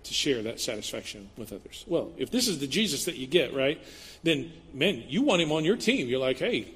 to 0.03 0.13
share 0.13 0.41
that 0.43 0.59
satisfaction 0.59 1.29
with 1.38 1.51
others. 1.51 1.83
Well, 1.88 2.12
if 2.17 2.31
this 2.31 2.47
is 2.47 2.59
the 2.59 2.67
Jesus 2.67 3.05
that 3.05 3.15
you 3.15 3.27
get, 3.27 3.53
right, 3.53 3.81
then, 4.23 4.51
man, 4.73 5.03
you 5.07 5.21
want 5.21 5.41
him 5.41 5.51
on 5.51 5.65
your 5.65 5.77
team. 5.77 6.07
You're 6.07 6.19
like, 6.19 6.39
hey, 6.39 6.67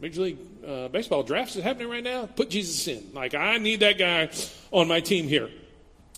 Major 0.00 0.22
League 0.22 0.38
uh, 0.66 0.88
Baseball 0.88 1.22
drafts 1.22 1.56
is 1.56 1.64
happening 1.64 1.88
right 1.88 2.04
now. 2.04 2.26
Put 2.26 2.50
Jesus 2.50 2.86
in. 2.88 3.12
Like, 3.14 3.34
I 3.34 3.58
need 3.58 3.80
that 3.80 3.98
guy 3.98 4.30
on 4.70 4.88
my 4.88 5.00
team 5.00 5.28
here. 5.28 5.50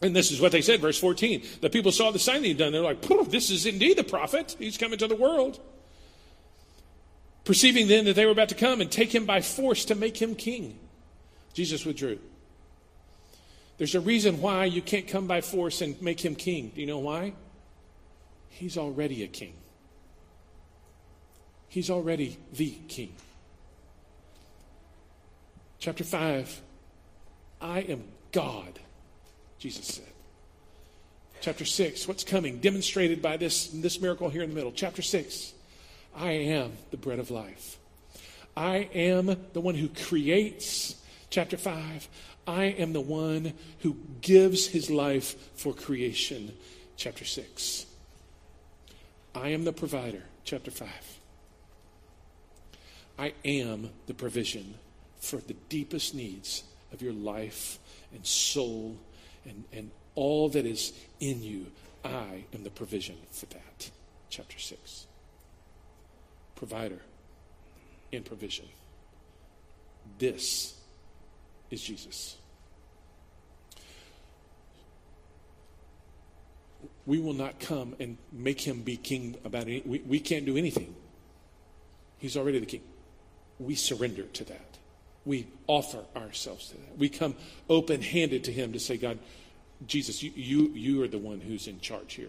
And 0.03 0.15
this 0.15 0.31
is 0.31 0.41
what 0.41 0.53
they 0.53 0.61
said, 0.61 0.81
verse 0.81 0.99
14. 0.99 1.43
The 1.63 1.71
people 1.71 1.91
saw 1.91 2.11
the 2.11 2.19
sign 2.19 2.43
that 2.43 2.49
he'd 2.49 2.59
done. 2.59 2.73
They're 2.73 2.83
like, 2.83 3.01
this 3.31 3.51
is 3.51 3.65
indeed 3.65 3.97
the 3.97 4.05
prophet. 4.05 4.57
He's 4.59 4.77
coming 4.77 4.99
to 4.99 5.09
the 5.09 5.17
world. 5.17 5.59
Perceiving 7.45 7.89
then 7.89 8.05
that 8.07 8.17
they 8.17 8.27
were 8.27 8.33
about 8.33 8.49
to 8.51 8.55
come 8.55 8.81
and 8.81 8.91
take 8.91 9.15
him 9.15 9.25
by 9.25 9.41
force 9.41 9.85
to 9.87 9.95
make 9.95 10.21
him 10.21 10.35
king, 10.35 10.79
Jesus 11.55 11.87
withdrew. 11.87 12.19
There's 13.79 13.95
a 13.95 14.01
reason 14.01 14.41
why 14.41 14.65
you 14.65 14.81
can't 14.81 15.07
come 15.07 15.27
by 15.27 15.41
force 15.41 15.83
and 15.83 16.01
make 16.01 16.25
him 16.25 16.35
king. 16.35 16.73
Do 16.75 16.81
you 16.81 16.87
know 16.87 16.99
why? 16.99 17.35
He's 18.49 18.79
already 18.79 19.23
a 19.23 19.27
king. 19.27 19.53
He's 21.69 21.91
already 21.91 22.39
the 22.55 22.71
king. 22.89 23.15
Chapter 25.79 26.05
5 26.05 26.63
I 27.61 27.81
am 27.81 28.05
God, 28.33 28.79
Jesus 29.59 29.87
said. 29.87 30.13
Chapter 31.41 31.65
6, 31.65 32.09
what's 32.09 32.25
coming? 32.25 32.59
Demonstrated 32.59 33.23
by 33.23 33.37
this, 33.37 33.69
this 33.69 34.01
miracle 34.01 34.29
here 34.29 34.43
in 34.43 34.49
the 34.49 34.55
middle. 34.55 34.73
Chapter 34.73 35.03
6, 35.03 35.53
I 36.17 36.33
am 36.33 36.73
the 36.91 36.97
bread 36.97 37.19
of 37.19 37.31
life. 37.31 37.79
I 38.57 38.89
am 38.95 39.37
the 39.53 39.61
one 39.61 39.75
who 39.75 39.89
creates. 39.89 40.97
Chapter 41.31 41.57
5, 41.57 42.09
I 42.47 42.65
am 42.65 42.93
the 42.93 43.01
one 43.01 43.55
who 43.81 43.97
gives 44.21 44.69
his 44.69 44.91
life 44.91 45.35
for 45.57 45.73
creation. 45.73 46.53
Chapter 46.97 47.25
6. 47.25 47.87
I 49.35 49.49
am 49.49 49.65
the 49.65 49.73
provider. 49.73 50.23
Chapter 50.45 50.71
5. 50.71 50.89
I 53.19 53.33
am 53.45 53.91
the 54.07 54.15
provision 54.15 54.75
for 55.19 55.39
the 55.39 55.57
deepest 55.69 56.15
needs 56.15 56.63
of 56.93 57.03
your 57.03 57.13
life 57.13 57.79
and 58.15 58.25
soul 58.25 58.97
and, 59.45 59.65
and 59.73 59.91
all 60.15 60.49
that 60.51 60.67
is 60.67 60.93
in 61.19 61.43
you. 61.43 61.67
I 62.05 62.45
am 62.55 62.63
the 62.63 62.71
provision 62.71 63.17
for 63.33 63.47
that. 63.47 63.91
Chapter 64.31 64.59
6. 64.59 65.07
Provider 66.55 67.01
and 68.13 68.25
provision. 68.25 68.67
This 70.19 70.76
is 71.71 71.83
Jesus. 71.83 72.37
We 77.05 77.19
will 77.19 77.35
not 77.35 77.61
come 77.61 77.95
and 78.01 78.19
make 78.33 78.61
him 78.61 78.83
be 78.83 78.97
king 78.97 79.37
about 79.45 79.63
any. 79.63 79.83
We, 79.85 80.01
we 80.01 80.19
can't 80.19 80.45
do 80.45 80.57
anything. 80.57 80.95
He's 82.19 82.37
already 82.37 82.59
the 82.59 82.67
king. 82.67 82.83
We 83.59 83.75
surrender 83.75 84.25
to 84.25 84.45
that. 84.45 84.79
We 85.25 85.47
offer 85.67 86.05
ourselves 86.17 86.69
to 86.69 86.75
that. 86.75 86.99
We 86.99 87.09
come 87.09 87.35
open 87.69 88.03
handed 88.03 88.45
to 88.45 88.53
him 88.53 88.73
to 88.73 88.81
say, 88.81 88.97
God, 88.97 89.19
Jesus, 89.87 90.23
you, 90.23 90.33
you, 90.35 90.69
you 90.75 91.03
are 91.03 91.09
the 91.09 91.19
one 91.19 91.41
who's 91.41 91.69
in 91.69 91.81
charge 91.81 92.15
here, 92.15 92.29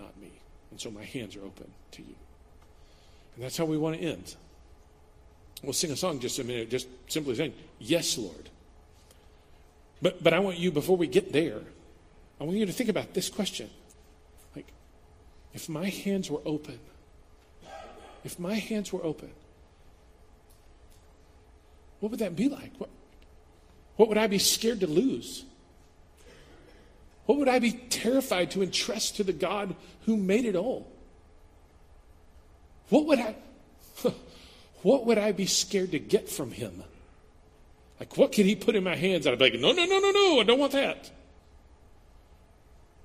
not 0.00 0.16
me. 0.20 0.30
And 0.70 0.80
so 0.80 0.90
my 0.90 1.04
hands 1.04 1.36
are 1.36 1.44
open 1.44 1.70
to 1.92 2.02
you. 2.02 2.14
And 3.36 3.44
that's 3.44 3.56
how 3.56 3.64
we 3.64 3.78
want 3.78 3.96
to 3.96 4.02
end. 4.02 4.34
We'll 5.62 5.72
sing 5.72 5.90
a 5.90 5.96
song 5.96 6.20
just 6.20 6.38
a 6.38 6.44
minute, 6.44 6.70
just 6.70 6.88
simply 7.08 7.34
saying, 7.34 7.54
Yes, 7.78 8.16
Lord. 8.16 8.50
But, 10.00 10.22
but 10.22 10.32
I 10.32 10.38
want 10.38 10.58
you, 10.58 10.70
before 10.70 10.96
we 10.96 11.06
get 11.06 11.32
there, 11.32 11.60
I 12.40 12.44
want 12.44 12.56
you 12.56 12.66
to 12.66 12.72
think 12.72 12.88
about 12.88 13.14
this 13.14 13.28
question. 13.28 13.68
Like, 14.54 14.66
if 15.52 15.68
my 15.68 15.88
hands 15.88 16.30
were 16.30 16.40
open, 16.44 16.78
if 18.24 18.38
my 18.38 18.54
hands 18.54 18.92
were 18.92 19.04
open, 19.04 19.30
what 22.00 22.10
would 22.10 22.20
that 22.20 22.36
be 22.36 22.48
like? 22.48 22.72
What, 22.78 22.90
what 23.96 24.08
would 24.08 24.18
I 24.18 24.28
be 24.28 24.38
scared 24.38 24.80
to 24.80 24.86
lose? 24.86 25.44
What 27.26 27.38
would 27.38 27.48
I 27.48 27.58
be 27.58 27.72
terrified 27.72 28.52
to 28.52 28.62
entrust 28.62 29.16
to 29.16 29.24
the 29.24 29.32
God 29.32 29.74
who 30.06 30.16
made 30.16 30.44
it 30.44 30.54
all? 30.54 30.90
What 32.88 33.06
would 33.06 33.18
I 33.18 33.34
what 34.82 35.04
would 35.06 35.18
I 35.18 35.32
be 35.32 35.46
scared 35.46 35.90
to 35.90 35.98
get 35.98 36.28
from 36.28 36.52
him? 36.52 36.84
Like, 38.00 38.16
what 38.16 38.32
could 38.32 38.46
he 38.46 38.54
put 38.54 38.76
in 38.76 38.84
my 38.84 38.94
hands? 38.94 39.26
And 39.26 39.32
I'd 39.32 39.38
be 39.38 39.50
like, 39.50 39.60
no, 39.60 39.72
no, 39.72 39.84
no, 39.84 39.98
no, 39.98 40.10
no, 40.10 40.40
I 40.40 40.44
don't 40.44 40.58
want 40.58 40.72
that. 40.72 41.10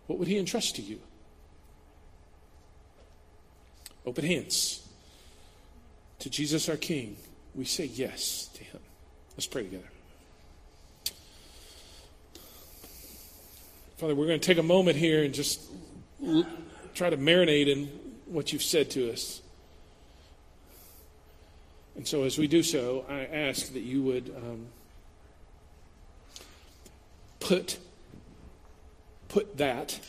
What 0.08 0.20
would 0.20 0.28
he 0.28 0.38
entrust 0.38 0.76
to 0.76 0.82
you? 0.82 1.00
Open 4.06 4.26
hands. 4.26 4.88
To 6.20 6.30
Jesus 6.30 6.70
our 6.70 6.78
King, 6.78 7.18
we 7.56 7.66
say 7.66 7.86
yes 7.86 8.50
to 8.54 8.64
him. 8.64 8.80
Let's 9.36 9.48
pray 9.48 9.64
together. 9.64 9.90
Father, 13.98 14.16
we're 14.16 14.28
going 14.28 14.40
to 14.40 14.46
take 14.46 14.58
a 14.58 14.64
moment 14.64 14.98
here 14.98 15.24
and 15.24 15.34
just 15.34 15.62
try 16.94 17.10
to 17.10 17.18
marinate 17.18 17.68
in 17.68 17.88
what 18.26 18.52
you've 18.52 18.64
said 18.64 18.92
to 18.92 19.12
us. 19.12 19.42
And 21.96 22.08
so, 22.08 22.24
as 22.24 22.38
we 22.38 22.48
do 22.48 22.64
so, 22.64 23.06
I 23.08 23.26
ask 23.26 23.72
that 23.74 23.82
you 23.82 24.02
would 24.04 24.34
um, 24.36 24.68
put 27.44 27.78
put 29.34 29.58
that, 29.58 30.00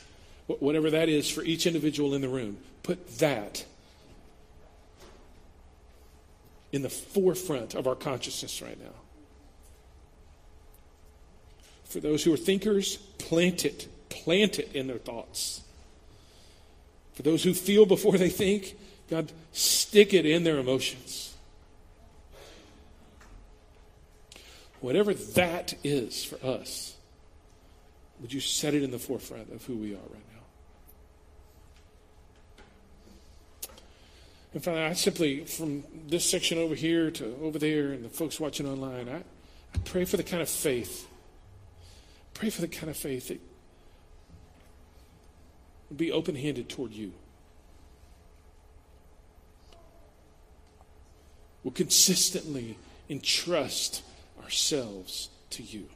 whatever 0.47 0.91
that 0.91 1.09
is 1.09 1.31
for 1.31 1.43
each 1.43 1.67
individual 1.67 2.15
in 2.15 2.21
the 2.21 2.29
room, 2.29 2.59
put 2.83 3.19
that 3.19 3.65
in 6.73 6.83
the 6.83 6.91
forefront 6.91 7.75
of 7.75 7.87
our 7.87 7.95
consciousness 7.95 8.61
right 8.61 8.79
now. 8.79 8.93
For 11.85 12.01
those 12.01 12.23
who 12.23 12.35
are 12.35 12.37
thinkers, 12.37 12.97
plant 12.97 13.65
it, 13.65 13.89
plant 14.11 14.59
it 14.59 14.73
in 14.75 14.89
their 14.89 14.99
thoughts. 14.99 15.63
For 17.15 17.23
those 17.23 17.43
who 17.43 17.55
feel 17.55 17.87
before 17.87 18.19
they 18.19 18.29
think, 18.29 18.77
God, 19.09 19.33
stick 19.53 20.13
it 20.13 20.27
in 20.27 20.45
their 20.45 20.59
emotions. 20.59 21.35
Whatever 24.81 25.15
that 25.15 25.75
is 25.83 26.25
for 26.25 26.45
us, 26.45 26.94
would 28.25 28.33
you 28.33 28.41
set 28.41 28.73
it 28.73 28.83
in 28.83 28.91
the 28.91 28.99
forefront 28.99 29.53
of 29.53 29.63
who 29.67 29.77
we 29.77 29.93
are 29.93 29.99
right 29.99 30.27
now? 30.33 30.41
And 34.55 34.65
Father, 34.65 34.83
I 34.83 34.95
simply, 34.95 35.45
from 35.45 35.85
this 36.09 36.29
section 36.29 36.59
over 36.59 36.75
here 36.75 37.13
to 37.13 37.37
over 37.43 37.61
there 37.61 37.93
and 37.93 38.05
the 38.05 38.09
folks 38.09 38.41
watching 38.41 38.67
online, 38.67 39.09
I, 39.09 39.19
I 39.19 39.79
pray 39.85 40.05
for 40.05 40.17
the 40.17 40.23
kind 40.25 40.43
of 40.43 40.49
faith 40.49 41.07
Pray 42.35 42.51
for 42.51 42.61
the 42.61 42.69
kind 42.69 42.91
of 42.91 42.97
faith 42.97 43.29
that 43.29 43.41
will 45.89 45.97
be 45.97 46.11
open 46.11 46.35
handed 46.35 46.69
toward 46.69 46.93
you. 46.93 47.13
Will 51.63 51.71
consistently 51.71 52.77
entrust 53.09 54.03
ourselves 54.43 55.31
to 55.51 55.63
you. 55.63 55.87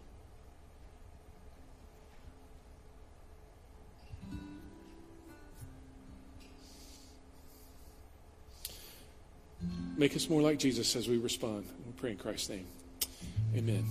Make 9.99 10.15
us 10.15 10.31
more 10.31 10.41
like 10.41 10.61
Jesus 10.61 10.95
as 10.95 11.09
we 11.09 11.19
respond. 11.19 11.67
We 11.85 11.93
pray 11.97 12.11
in 12.13 12.17
Christ's 12.17 12.51
name. 12.51 12.67
Amen. 13.57 13.85